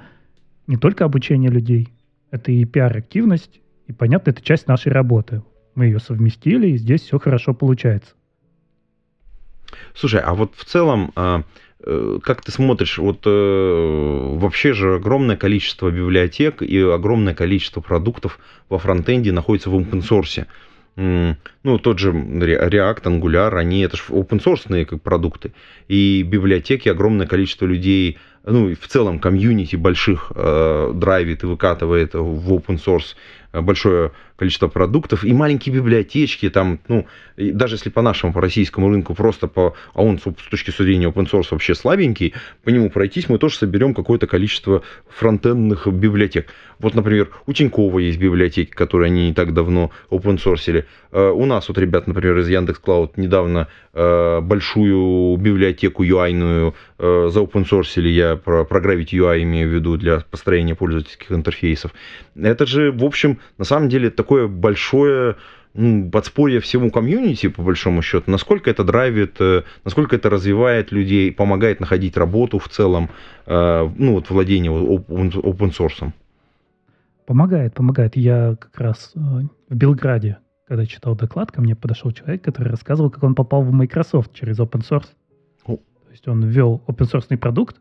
[0.68, 1.90] не только обучение людей,
[2.32, 5.44] это и пиар-активность, и, понятно, это часть нашей работы.
[5.76, 8.14] Мы ее совместили, и здесь все хорошо получается.
[9.94, 11.44] Слушай, а вот в целом, а,
[12.24, 18.80] как ты смотришь, вот э, вообще же огромное количество библиотек и огромное количество продуктов во
[18.80, 20.46] фронтенде находится в open source
[20.96, 25.54] ну, тот же React, Angular, они это же open source как продукты.
[25.88, 32.14] И библиотеки, огромное количество людей, ну, и в целом комьюнити больших э, драйвит и выкатывает
[32.14, 33.16] в open source
[33.54, 34.12] большое
[34.44, 39.48] количество продуктов, и маленькие библиотечки, там, ну, даже если по нашему, по российскому рынку просто
[39.48, 43.56] по, а он с точки зрения open source вообще слабенький, по нему пройтись, мы тоже
[43.56, 46.48] соберем какое-то количество фронтендных библиотек.
[46.80, 50.84] Вот, например, у Тинькова есть библиотеки, которые они не так давно open source.
[51.14, 57.30] Э, у нас вот ребят, например, из Яндекс Клауд недавно э, большую библиотеку UI-ную э,
[57.32, 61.94] за open source, я про, про Gravity UI имею в виду для построения пользовательских интерфейсов.
[62.36, 65.36] Это же, в общем, на самом деле такое большое
[65.76, 71.32] ну, подспорье всему комьюнити, по большому счету, насколько это драйвит, э, насколько это развивает людей,
[71.32, 73.10] помогает находить работу в целом,
[73.46, 76.12] э, ну, вот владение open source.
[77.26, 78.16] Помогает, помогает.
[78.16, 79.20] Я как раз э,
[79.70, 83.72] в Белграде, когда читал доклад, ко мне подошел человек, который рассказывал, как он попал в
[83.72, 85.08] Microsoft через open source.
[85.66, 85.78] О.
[85.78, 87.78] То есть он ввел open source продукт,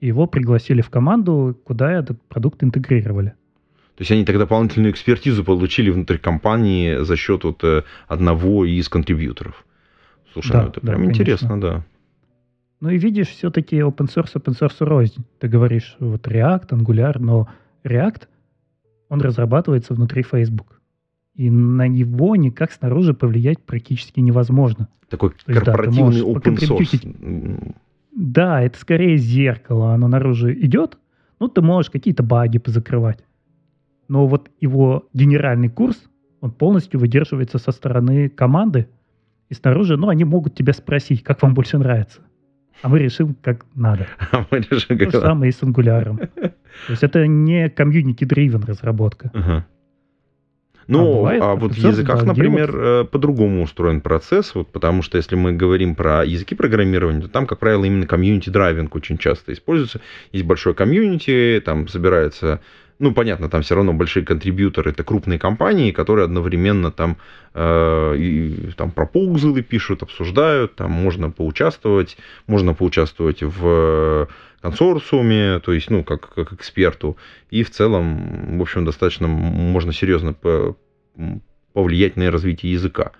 [0.00, 3.34] и его пригласили в команду, куда этот продукт интегрировали.
[3.96, 8.88] То есть они тогда дополнительную экспертизу получили внутри компании за счет вот э, одного из
[8.88, 9.66] контрибьюторов.
[10.32, 11.22] Слушай, да, ну это да, прям конечно.
[11.22, 11.84] интересно, да.
[12.80, 15.24] Ну и видишь, все-таки open source, open source рознь.
[15.38, 17.48] Ты говоришь, вот React, Angular, но
[17.84, 18.22] React,
[19.10, 20.80] он разрабатывается внутри Facebook.
[21.34, 24.88] И на него никак снаружи повлиять практически невозможно.
[25.10, 27.74] Такой То корпоративный есть, да, open source.
[28.16, 29.92] Да, это скорее зеркало.
[29.92, 30.98] Оно наружу идет,
[31.40, 33.22] ну, ты можешь какие-то баги позакрывать
[34.12, 35.96] но вот его генеральный курс,
[36.42, 38.88] он полностью выдерживается со стороны команды,
[39.48, 42.20] и снаружи, ну, они могут тебя спросить, как вам больше нравится.
[42.82, 44.06] А мы решим, как надо.
[44.30, 46.18] А мы решим, как То же самое и с Angular ом.
[46.18, 46.52] То
[46.90, 49.30] есть это не community-driven разработка.
[49.32, 49.66] Ага.
[50.88, 52.80] Ну, а, бывает, а вот в языках, да, например, вот...
[52.82, 57.46] Э, по-другому устроен процесс, вот, потому что если мы говорим про языки программирования, то там,
[57.46, 60.02] как правило, именно community-driving очень часто используется.
[60.32, 62.60] Есть большое комьюнити, там собирается
[63.02, 67.16] ну, понятно, там все равно большие контрибьюторы, это крупные компании, которые одновременно там,
[67.52, 74.28] э, и, там пропоузлы пишут, обсуждают, там можно поучаствовать, можно поучаствовать в
[74.60, 77.16] консорциуме, то есть, ну, как, как эксперту,
[77.50, 80.36] и в целом, в общем, достаточно можно серьезно
[81.72, 83.10] повлиять на развитие языка.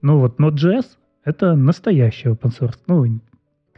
[0.00, 0.86] Ну вот Node.js—
[1.24, 2.78] это настоящий open source.
[2.86, 3.20] Ну,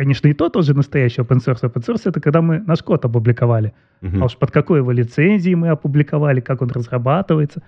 [0.00, 1.60] Конечно, и то тоже настоящий open source.
[1.60, 3.74] Open source это когда мы наш код опубликовали.
[4.00, 4.22] Uh-huh.
[4.22, 7.62] А уж под какой его лицензией мы опубликовали, как он разрабатывается,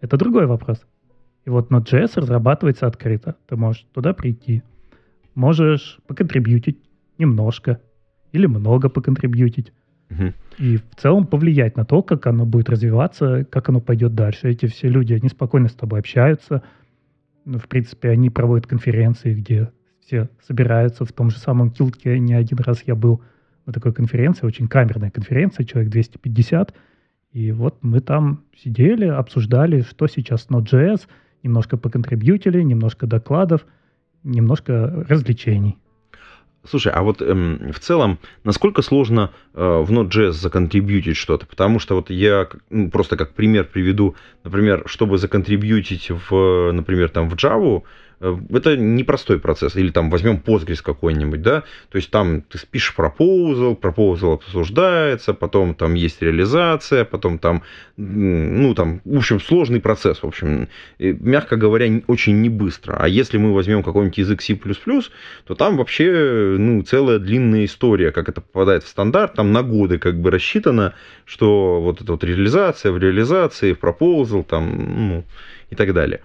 [0.00, 0.78] это другой вопрос.
[1.44, 3.36] И вот Node.js разрабатывается открыто.
[3.46, 4.62] Ты можешь туда прийти.
[5.34, 6.78] Можешь поконтрибьютить
[7.18, 7.82] немножко
[8.32, 9.74] или много поконтрибьютить.
[10.56, 14.48] И в целом повлиять на то, как оно будет развиваться, как оно пойдет дальше.
[14.48, 16.62] Эти все люди, они спокойно с тобой общаются.
[17.44, 19.70] Ну, в принципе, они проводят конференции, где
[20.04, 22.18] все собираются в том же самом Килке.
[22.18, 23.22] Не один раз я был
[23.66, 26.74] на такой конференции, очень камерная конференция, человек 250.
[27.32, 31.02] И вот мы там сидели, обсуждали, что сейчас Node.js,
[31.42, 33.66] немножко поконтрибьютили, немножко докладов,
[34.22, 35.78] немножко развлечений.
[36.66, 41.44] Слушай, а вот эм, в целом, насколько сложно э, в Node.js законтрибьютить что-то?
[41.44, 44.14] Потому что вот я ну, просто как пример приведу,
[44.44, 47.82] например, чтобы законтрибьютить в, например, там в Java,
[48.20, 49.76] это непростой процесс.
[49.76, 55.74] Или там возьмем Postgres какой-нибудь, да, то есть там ты пишешь proposal, proposal обсуждается, потом
[55.74, 57.62] там есть реализация, потом там,
[57.96, 62.96] ну там, в общем, сложный процесс, в общем, мягко говоря, очень не быстро.
[62.98, 64.58] А если мы возьмем какой-нибудь язык C++,
[65.44, 69.98] то там вообще, ну, целая длинная история, как это попадает в стандарт, там на годы
[69.98, 75.24] как бы рассчитано, что вот эта вот реализация в реализации, в proposal, там, ну,
[75.70, 76.20] и так далее.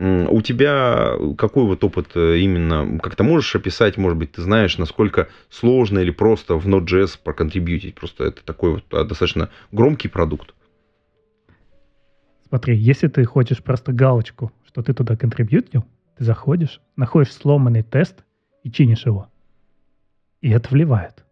[0.00, 4.78] У тебя какой вот опыт э, именно, как ты можешь описать, может быть, ты знаешь,
[4.78, 7.96] насколько сложно или просто в Node.js проконтрибьютить?
[7.96, 10.54] Просто это такой вот а, достаточно громкий продукт.
[12.48, 15.84] Смотри, если ты хочешь просто галочку, что ты туда контрибьютил,
[16.16, 18.24] ты заходишь, находишь сломанный тест
[18.62, 19.28] и чинишь его.
[20.40, 21.26] и это вливает.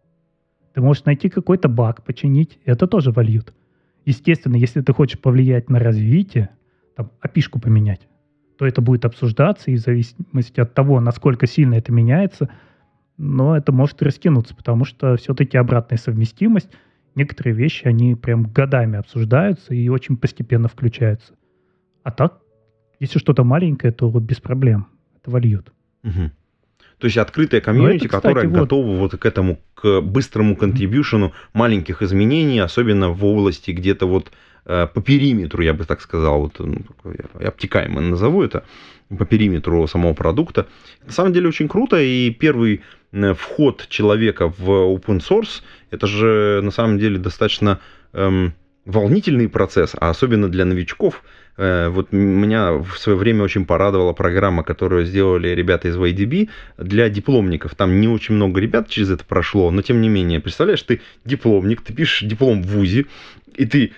[0.75, 3.51] Ты можешь найти какой-то баг, починить, и это тоже вольют.
[4.05, 6.49] Естественно, если ты хочешь повлиять на развитие,
[6.95, 8.07] там, опишку поменять,
[8.59, 12.49] то это будет обсуждаться, и в зависимости от того, насколько сильно это меняется,
[13.17, 16.69] но это может и растянуться, потому что все-таки обратная совместимость,
[17.15, 21.35] некоторые вещи, они прям годами обсуждаются и очень постепенно включаются.
[22.03, 22.39] А так,
[22.99, 24.87] если что-то маленькое, то без проблем
[25.21, 25.71] это вольют.
[26.03, 26.31] Угу.
[26.97, 28.59] То есть открытая комьюнити, это, кстати, которая вот...
[28.59, 34.33] готова вот к этому, к быстрому контрибьюшену маленьких изменений, особенно в области где-то вот
[34.93, 36.81] по периметру, я бы так сказал, вот, ну,
[37.39, 38.63] обтекаемо назову это,
[39.17, 40.67] по периметру самого продукта.
[41.05, 46.61] На самом деле очень круто, и первый э, вход человека в open source, это же
[46.63, 47.79] на самом деле достаточно
[48.13, 48.53] эм,
[48.85, 51.23] волнительный процесс, а особенно для новичков–
[51.59, 57.09] Э, вот меня в свое время очень порадовала программа, которую сделали ребята из YDB для
[57.09, 57.75] дипломников.
[57.75, 61.81] Там не очень много ребят через это прошло, но тем не менее, представляешь, ты дипломник,
[61.81, 63.07] ты пишешь диплом в ВУЗе,
[63.55, 63.91] и ты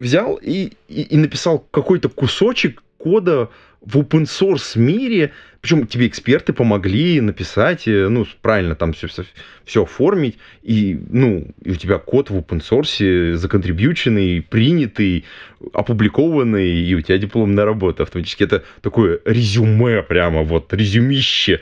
[0.00, 6.52] взял и, и, и написал какой-то кусочек кода в open source мире, причем тебе эксперты
[6.52, 9.24] помогли написать, э, ну, правильно там все, все,
[9.64, 15.24] все оформить, и, ну, и у тебя код в open source законтрибьюченный, принятый,
[15.72, 18.44] опубликованный, и у тебя дипломная работа автоматически.
[18.44, 21.60] Это такое резюме прямо, вот, резюмище,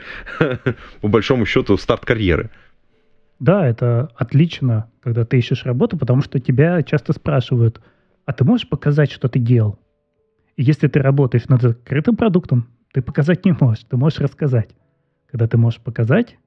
[1.01, 2.49] по большому счету, старт карьеры.
[3.39, 7.79] Да, это отлично, когда ты ищешь работу, потому что тебя часто спрашивают,
[8.29, 9.79] а ты можешь показать, что ты делал?
[10.55, 14.69] если ты работаешь над закрытым продуктом, ты показать не можешь, ты можешь рассказать.
[15.31, 16.37] Когда ты можешь показать,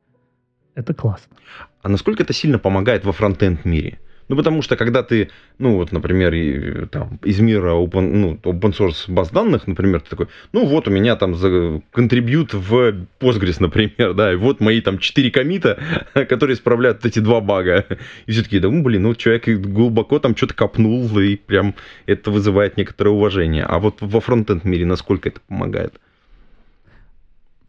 [0.75, 1.35] это классно.
[1.81, 3.99] А насколько это сильно помогает во фронтенд мире?
[4.29, 9.11] Ну, потому что когда ты, ну, вот, например, там, из мира open, ну, open source
[9.13, 14.15] баз данных, например, ты такой, ну, вот у меня там за контрибьют в Postgres, например,
[14.15, 15.83] да, и вот мои там четыре комита,
[16.15, 17.85] которые исправляют эти два бага.
[18.27, 21.75] И все таки да, ну, блин, ну, человек глубоко там что-то копнул, и прям
[22.07, 23.65] это вызывает некоторое уважение.
[23.65, 26.01] А вот во фронтенд мире насколько это помогает?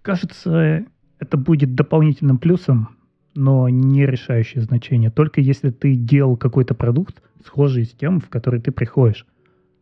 [0.02, 0.86] Кажется,
[1.20, 2.89] это будет дополнительным плюсом
[3.36, 5.10] но не решающее значение.
[5.10, 9.26] Только если ты делал какой-то продукт, схожий с тем, в который ты приходишь.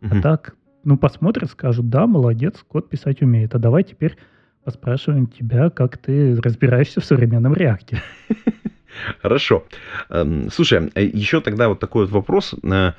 [0.02, 0.16] Угу.
[0.16, 3.54] А так, ну, посмотрят, скажут, да, молодец, код писать умеет.
[3.56, 4.18] А давай теперь
[4.64, 8.02] поспрашиваем тебя, как ты разбираешься в современном реакте.
[9.22, 9.66] Хорошо.
[10.10, 12.56] Эм, слушай, а еще тогда вот такой вот вопрос.
[12.64, 12.94] Э,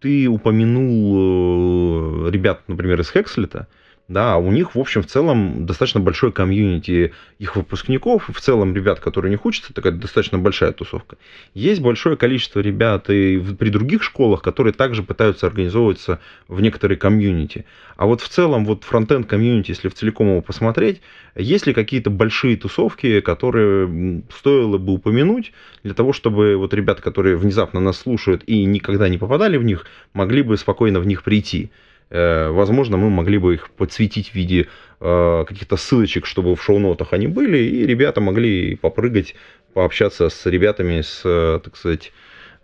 [0.00, 3.68] ты упомянул э, ребят, например, из Хекслета
[4.12, 9.00] да, у них, в общем, в целом достаточно большой комьюнити их выпускников, в целом ребят,
[9.00, 11.16] которые не учатся, такая достаточно большая тусовка.
[11.54, 17.64] Есть большое количество ребят и при других школах, которые также пытаются организовываться в некоторые комьюнити.
[17.96, 21.00] А вот в целом, вот фронтенд комьюнити, если в целиком его посмотреть,
[21.34, 27.36] есть ли какие-то большие тусовки, которые стоило бы упомянуть для того, чтобы вот ребята, которые
[27.36, 31.70] внезапно нас слушают и никогда не попадали в них, могли бы спокойно в них прийти?
[32.12, 34.68] Э, возможно, мы могли бы их подсветить в виде
[35.00, 39.34] э, каких-то ссылочек, чтобы в шоу-нотах они были, и ребята могли попрыгать,
[39.72, 42.12] пообщаться с ребятами, с, э, так сказать,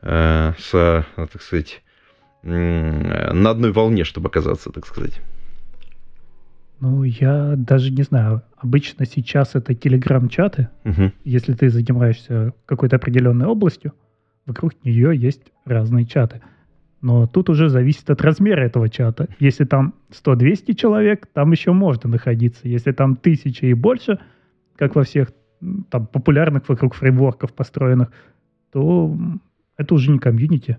[0.00, 1.82] с, так сказать,
[2.44, 5.20] на одной волне, чтобы оказаться, так сказать.
[6.78, 8.42] Ну, я даже не знаю.
[8.56, 10.68] Обычно сейчас это телеграм-чаты.
[10.84, 11.12] Угу.
[11.24, 13.92] Если ты занимаешься какой-то определенной областью,
[14.46, 16.42] вокруг нее есть разные чаты.
[17.00, 19.28] Но тут уже зависит от размера этого чата.
[19.38, 22.66] Если там 100-200 человек, там еще можно находиться.
[22.68, 24.18] Если там тысяча и больше,
[24.76, 25.32] как во всех
[25.90, 28.08] там популярных вокруг фреймворков построенных,
[28.72, 29.16] то
[29.76, 30.78] это уже не комьюнити,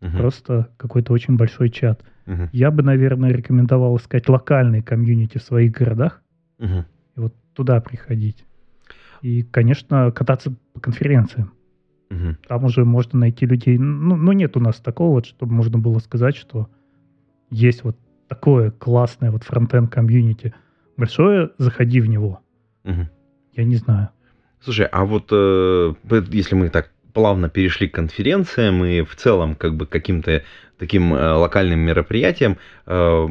[0.00, 0.16] uh-huh.
[0.16, 2.02] просто какой-то очень большой чат.
[2.26, 2.48] Uh-huh.
[2.52, 6.22] Я бы, наверное, рекомендовал искать локальные комьюнити в своих городах
[6.58, 6.84] uh-huh.
[7.16, 8.44] и вот туда приходить.
[9.22, 11.52] И, конечно, кататься по конференциям.
[12.10, 12.36] Угу.
[12.48, 13.78] Там уже можно найти людей.
[13.78, 16.68] Ну, ну, нет у нас такого, вот, чтобы можно было сказать, что
[17.50, 17.96] есть вот
[18.28, 20.54] такое классное вот фронтенд комьюнити.
[20.96, 22.40] Большое, заходи в него.
[22.84, 23.08] Угу.
[23.54, 24.10] Я не знаю.
[24.60, 25.94] Слушай, а вот э,
[26.30, 30.42] если мы так плавно перешли к конференциям и в целом как бы каким-то
[30.78, 33.26] таким э, локальным мероприятиям, э,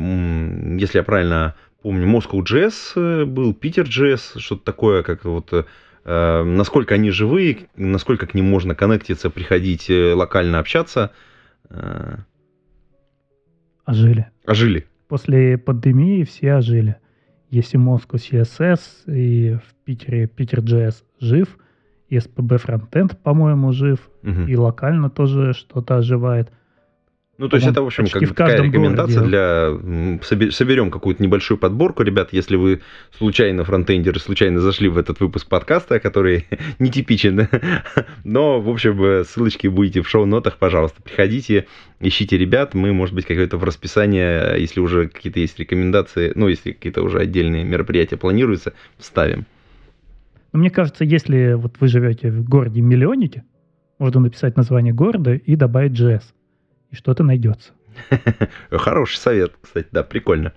[0.80, 5.66] если я правильно помню, Moscow Jazz э, был, Питер Jazz, что-то такое, как вот э,
[6.06, 11.12] насколько они живые, насколько к ним можно коннектиться, приходить э, локально общаться.
[11.70, 12.18] Э,
[13.86, 14.28] ожили.
[14.45, 14.88] Ожили.
[15.08, 16.97] После пандемии все ожили.
[17.49, 21.58] Если Moscow CSS и в Питере Питер JS жив,
[22.10, 24.41] и SPB Frontend, по-моему, жив, угу.
[24.41, 26.51] и локально тоже что-то оживает.
[27.44, 30.18] Ну, то есть это, в общем, как в такая рекомендация городе.
[30.22, 30.52] для...
[30.52, 32.02] Соберем какую-то небольшую подборку.
[32.02, 32.80] Ребят, если вы
[33.18, 36.46] случайно фронтендеры, случайно зашли в этот выпуск подкаста, который
[36.80, 37.50] нетипичен,
[38.24, 41.68] но, в общем, э, ссылочки будете в шоу-нотах, пожалуйста, приходите,
[42.00, 46.72] ищите ребят, мы, может быть, какое-то в расписание, если уже какие-то есть рекомендации, ну, если
[46.72, 49.46] какие-то уже отдельные мероприятия планируются, вставим.
[50.54, 53.44] Но мне кажется, если вот вы живете в городе миллионнике,
[54.00, 56.24] можно написать название города и добавить JS.
[56.94, 57.72] И что-то найдется.
[58.72, 60.54] Хороший совет, кстати, да, прикольно.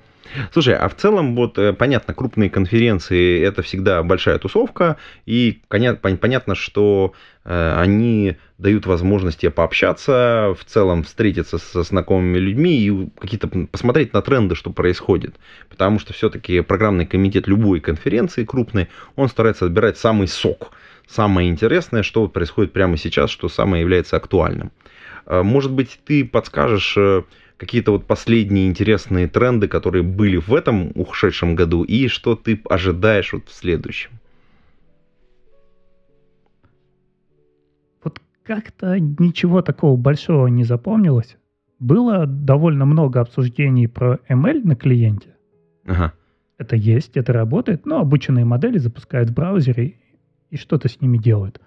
[0.52, 6.54] Слушай, а в целом, вот э, понятно, крупные конференции это всегда большая тусовка, и понятно,
[6.54, 7.14] что
[7.44, 14.12] э, они дают возможность тебе пообщаться, в целом встретиться со знакомыми людьми и какие-то посмотреть
[14.12, 15.36] на тренды, что происходит.
[15.70, 20.72] Потому что все-таки программный комитет любой конференции крупной, он старается отбирать самый сок,
[21.06, 24.70] самое интересное, что происходит прямо сейчас, что самое является актуальным.
[25.26, 27.24] Э, Может быть, ты подскажешь э,
[27.56, 33.32] какие-то вот последние интересные тренды, которые были в этом ушедшем году, и что ты ожидаешь
[33.32, 34.10] вот в следующем?
[38.02, 41.36] Вот как-то ничего такого большого не запомнилось.
[41.78, 45.34] Было довольно много обсуждений про ML на клиенте.
[45.86, 46.14] Ага.
[46.58, 49.96] Это есть, это работает, но обученные модели запускают в браузере
[50.50, 51.60] и что-то с ними делают.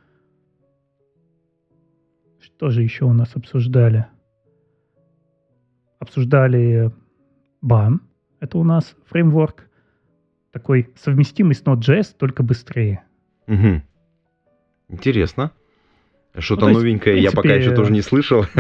[2.59, 4.05] Что же еще у нас обсуждали?
[5.97, 6.91] Обсуждали
[7.63, 7.99] BAN.
[8.41, 9.69] Это у нас фреймворк
[10.51, 13.03] такой совместимый с Node.js, только быстрее.
[13.47, 13.81] Мгм.
[14.89, 15.53] Интересно.
[16.37, 18.43] Что-то Ну, то есть, новенькое в я пока принципе, еще тоже не слышал.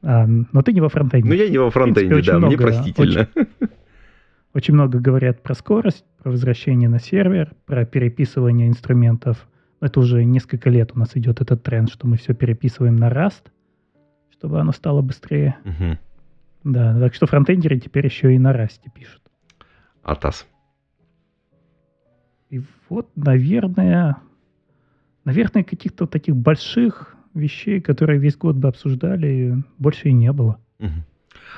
[0.00, 1.28] А, но ты не во фронтенде.
[1.28, 3.28] Ну, я не во фронтенде, да, мне простительно.
[4.54, 9.46] Очень много говорят про скорость, про возвращение на сервер, про переписывание инструментов.
[9.80, 13.50] Это уже несколько лет у нас идет этот тренд, что мы все переписываем на Rust,
[14.30, 15.56] чтобы оно стало быстрее.
[15.64, 15.98] Мгм.
[16.64, 19.22] Да, так что фронтендеры теперь еще и на Rust пишут.
[20.02, 20.46] Атас.
[22.50, 24.16] И вот, наверное,
[25.24, 30.58] наверное, каких-то таких больших вещей, которые весь год бы обсуждали, больше и не было.
[30.78, 31.04] Мгм.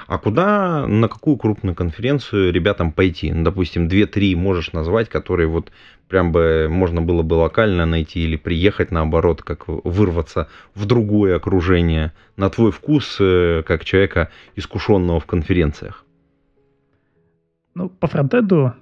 [0.06, 3.32] А куда, на какую крупную конференцию ребятам пойти?
[3.32, 5.70] Ну, допустим, 2-3 можешь назвать, которые вот
[6.08, 12.12] прям бы можно было бы локально найти или приехать наоборот, как вырваться в другое окружение,
[12.36, 16.04] на твой вкус, э, как человека, искушенного в конференциях.
[17.74, 18.74] Ну, по фронтенду,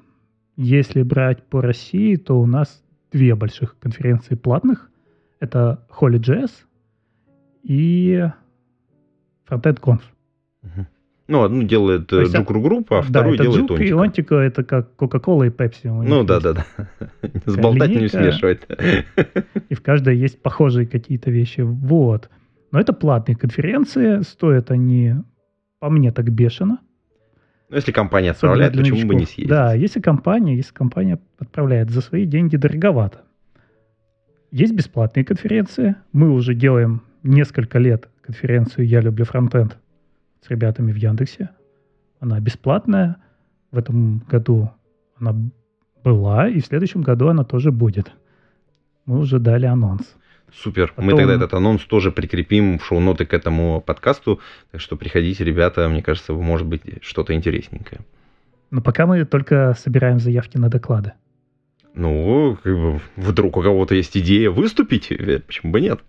[0.57, 2.83] если брать по России, то у нас
[3.13, 4.91] две больших конференции платных.
[5.41, 6.51] Это HolyJS
[7.63, 8.25] и
[9.49, 10.01] Frontend Conf.
[11.29, 13.93] Ну, одну делает То есть, JUG Ru Group, а да, вторую это делает JUG, и
[13.93, 14.01] Онтико.
[14.01, 15.89] Онтико это как Coca-Cola и Pepsi.
[15.89, 16.67] у Ну да, да, да.
[17.45, 18.63] Взболтать не смешивать.
[19.69, 21.61] И в каждой есть похожие какие-то вещи.
[21.61, 22.31] Вот.
[22.73, 25.17] Но это платные конференции, стоят они,
[25.81, 26.79] по мне, так бешено.
[27.69, 29.49] Ну, если компания отправляет, почему бы не съездить?
[29.49, 33.21] Да, если компания, если компания отправляет за свои деньги дороговато.
[34.51, 35.97] Есть бесплатные конференции.
[36.13, 39.77] Мы уже делаем несколько лет конференцию «Я люблю фронтенд»
[40.41, 41.51] с ребятами в Яндексе.
[42.21, 43.17] Она бесплатная.
[43.71, 44.71] В этом году
[45.17, 45.35] она
[46.03, 48.13] была, и в следующем году она тоже будет.
[49.05, 50.17] Мы уже дали анонс.
[50.55, 50.95] Супер.
[50.97, 54.41] Мы Потом- тогда этот анонс тоже прикрепим в шоу-ноты к этому подкасту.
[54.71, 58.01] Так что приходите, ребята, мне кажется, может быть что-то интересненькое.
[58.71, 61.13] Но пока мы только собираем заявки на доклады.
[61.95, 66.01] Ну, как бы, вдруг у кого-то есть идея выступить, э, почему бы нет?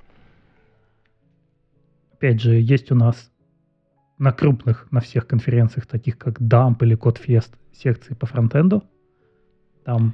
[2.13, 3.31] Опять же, есть у нас
[4.19, 8.83] на крупных, на всех конференциях, таких как Dump или Codefest, секции по фронтенду.
[9.85, 10.13] Там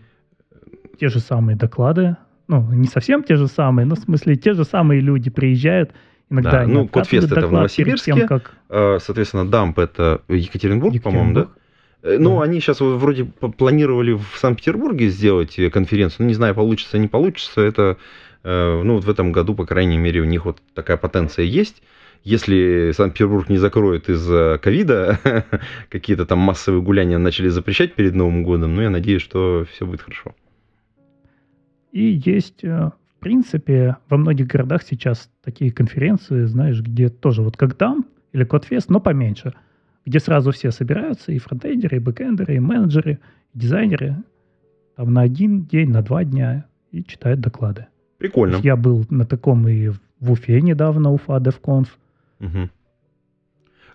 [0.99, 2.15] те же самые доклады.
[2.47, 5.91] Ну, не совсем те же самые, но в смысле те же самые люди приезжают.
[6.29, 8.13] Иногда Да, ну, Codefest это в Новосибирске.
[8.13, 11.39] тем, как Э, Соответственно, Дамп это Екатеринбург, по-моему, да?
[11.41, 11.59] Екатеринбург.
[12.03, 12.43] Э, Ну, Да.
[12.43, 16.23] они сейчас вроде планировали в Санкт-Петербурге сделать э, конференцию.
[16.23, 17.61] Ну, не знаю, получится, не получится.
[17.61, 17.97] Это,
[18.43, 21.81] э, ну, вот в этом году, по крайней мере, у них вот такая потенция есть.
[22.25, 25.19] Если Санкт-Петербург не закроет из-за ковида,
[25.89, 30.01] какие-то там массовые гуляния начали запрещать перед Новым годом, ну, я надеюсь, что все будет
[30.01, 30.33] хорошо.
[31.91, 37.57] И есть, э, в принципе, во многих городах сейчас такие конференции, знаешь, где тоже вот
[37.57, 39.53] как там или Кодфест, но поменьше,
[40.03, 43.19] где сразу все собираются, и фронтендеры, и бэкэндеры, и менеджеры,
[43.53, 44.17] и дизайнеры,
[44.95, 47.85] там на один день, на два дня, и читают доклады.
[48.17, 48.57] Прикольно.
[48.63, 51.87] Я был на таком и в Уфе недавно, Уфа DevConf.
[52.39, 52.69] Мгм.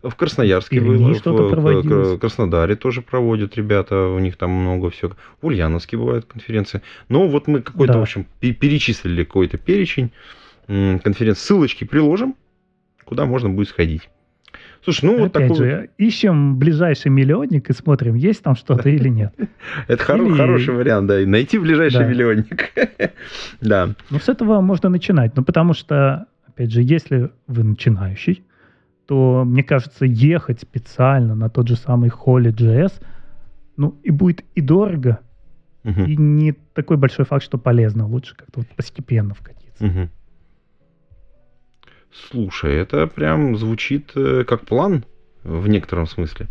[0.02, 2.18] В Красноярске Перми было, в в проводилось.
[2.20, 5.12] Краснодаре тоже проводят ребята, у них там много всего.
[5.42, 6.80] В Ульяновске бывают конференции.
[7.10, 7.98] Но вот мы какой-то, Да.
[7.98, 10.10] в общем, пе- перечислили какой-то перечень
[10.66, 11.42] конференций.
[11.42, 12.34] Ссылочки приложим,
[13.04, 14.08] куда можно будет сходить.
[14.82, 15.56] Слушай, ну вот Опять такой...
[15.56, 19.34] же, ищем ближайший миллионник и смотрим, есть там что-то или нет.
[19.88, 21.20] Это хороший вариант, да.
[21.20, 22.70] и Найти ближайший миллионник.
[23.60, 23.90] Да.
[24.08, 25.36] Ну, с этого можно начинать.
[25.36, 26.24] Ну, потому что,
[26.60, 28.44] опять же, если вы начинающий,
[29.06, 33.02] то, мне кажется, ехать специально на тот же самый Holy.js,
[33.78, 35.20] ну, и будет и дорого,
[35.84, 36.04] Мгм.
[36.04, 38.06] и не такой большой факт, что полезно.
[38.06, 39.86] Лучше как-то вот постепенно вкатиться.
[39.86, 40.10] Мгм.
[42.12, 45.06] Слушай, это прям звучит э, как план
[45.42, 46.48] в некотором смысле.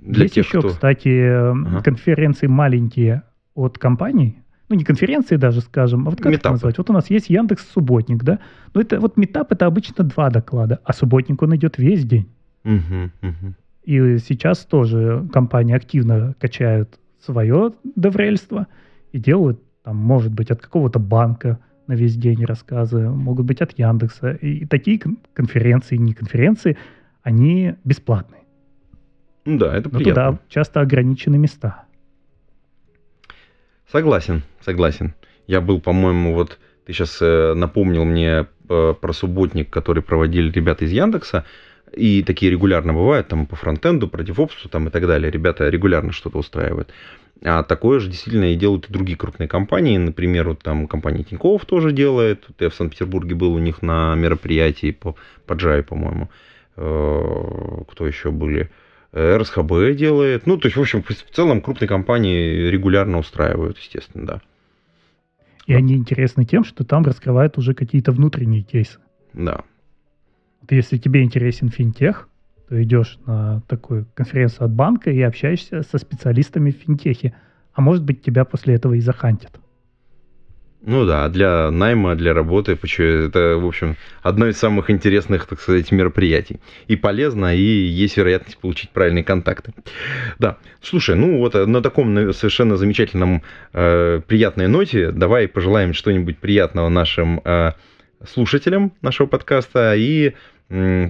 [0.00, 0.68] Для Есть тех, еще, кто...
[0.70, 1.82] кстати, Ага.
[1.82, 3.22] конференции маленькие
[3.54, 4.40] от компаний,
[4.72, 6.52] ну не конференции даже, скажем, а вот как это Метапы.
[6.54, 6.78] назвать?
[6.78, 8.38] Вот у нас есть Яндекс Субботник, да?
[8.72, 12.26] Но это вот метап это обычно два доклада, а субботник он идет весь день.
[12.64, 13.54] Мгм, мгм.
[13.84, 18.66] И сейчас тоже компании активно качают свое деврельство
[19.12, 23.78] и делают, там, может быть, от какого-то банка на весь день рассказы, могут быть от
[23.78, 24.30] Яндекса.
[24.32, 26.78] И такие кон- конференции, не конференции,
[27.22, 28.40] они бесплатные.
[29.44, 30.24] Ну да, это Но приятно.
[30.32, 31.84] туда часто ограничены места.
[33.92, 35.12] Согласен, согласен.
[35.46, 40.92] Я был, по-моему, вот ты сейчас напомнил мне э, про субботник, который проводили ребята из
[40.92, 41.44] Яндекса.
[41.92, 45.30] И такие регулярно бывают, там по фронтенду, про девопсу там и так далее.
[45.30, 46.90] Ребята регулярно что-то устраивают.
[47.44, 49.98] А такое же действительно и делают и другие крупные компании.
[49.98, 52.44] Например, вот там компания Тинькофф тоже делает.
[52.48, 55.16] Вот я в Санкт-Петербурге был у них на мероприятии по,
[55.46, 56.30] по Java, по-моему.
[56.76, 58.70] Э, Кто еще были?
[59.14, 60.46] РСХБ делает.
[60.46, 64.40] Ну, то есть, в общем, в целом крупные компании регулярно устраивают, естественно, да.
[65.66, 68.98] И они интересны тем, что там раскрывают уже какие-то внутренние кейсы.
[69.32, 69.62] Да.
[70.60, 72.28] Вот если тебе интересен финтех,
[72.68, 77.34] то идешь на такую конференцию от банка и общаешься со специалистами в финтехе.
[77.74, 79.60] А может быть, тебя после этого и захантят.
[80.84, 85.92] Ну да, для найма, для работы, это, в общем, одно из самых интересных, так сказать,
[85.92, 86.58] мероприятий.
[86.88, 89.74] И полезно, и есть вероятность получить правильные контакты.
[90.40, 96.38] Да, слушай, ну вот э, на таком совершенно замечательном, э, приятной ноте давай пожелаем что-нибудь
[96.38, 97.72] приятного нашим э,
[98.28, 100.32] слушателям нашего подкаста и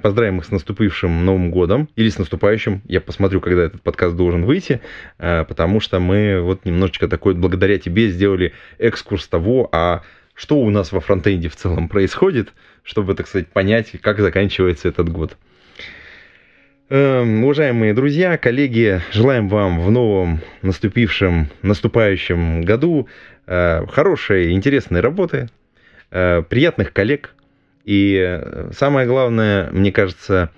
[0.02, 2.82] поздравим их с наступившим Новым годом или с наступающим.
[2.86, 4.80] Я посмотрю, когда этот подкаст должен выйти,
[5.18, 10.02] э, потому что мы вот немножечко такой, благодаря тебе, сделали экскурс того, а
[10.34, 12.52] что у нас во фронтенде в целом происходит,
[12.82, 15.36] чтобы, так сказать, понять, как заканчивается этот год.
[16.88, 23.08] Эм, Уважаемые друзья, коллеги, желаем вам в новом наступившем, наступающем году
[23.46, 25.48] э, хорошей, интересной работы,
[26.10, 27.34] э, приятных коллег.
[27.84, 30.50] И э, самое главное, мне кажется,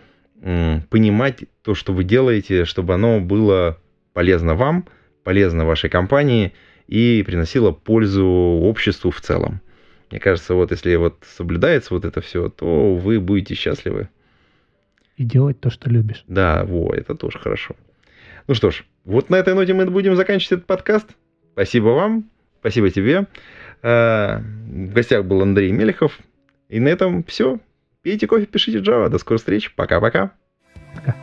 [0.91, 3.79] понимать то, что вы делаете, чтобы оно было
[4.13, 4.87] полезно вам,
[5.23, 6.53] полезно вашей компании
[6.87, 9.61] и приносило пользу обществу в целом.
[10.11, 14.11] Мне кажется, вот если вот соблюдается вот это все, то вы будете счастливы.
[15.17, 16.25] И делать то, что любишь.
[16.29, 17.75] Да, во, это тоже хорошо.
[18.47, 21.09] Ну что ж, вот на этой ноте мы будем заканчивать этот подкаст.
[21.53, 22.29] Спасибо вам,
[22.61, 23.27] спасибо тебе.
[23.83, 26.19] Э, В гостях был Андрей Мелехов.
[26.75, 27.61] И на этом все.
[28.03, 29.09] Пейте кофе, пишите Java.
[29.09, 29.71] До скорой встречи.
[29.77, 30.33] Пока-пока.
[30.93, 31.15] Пока.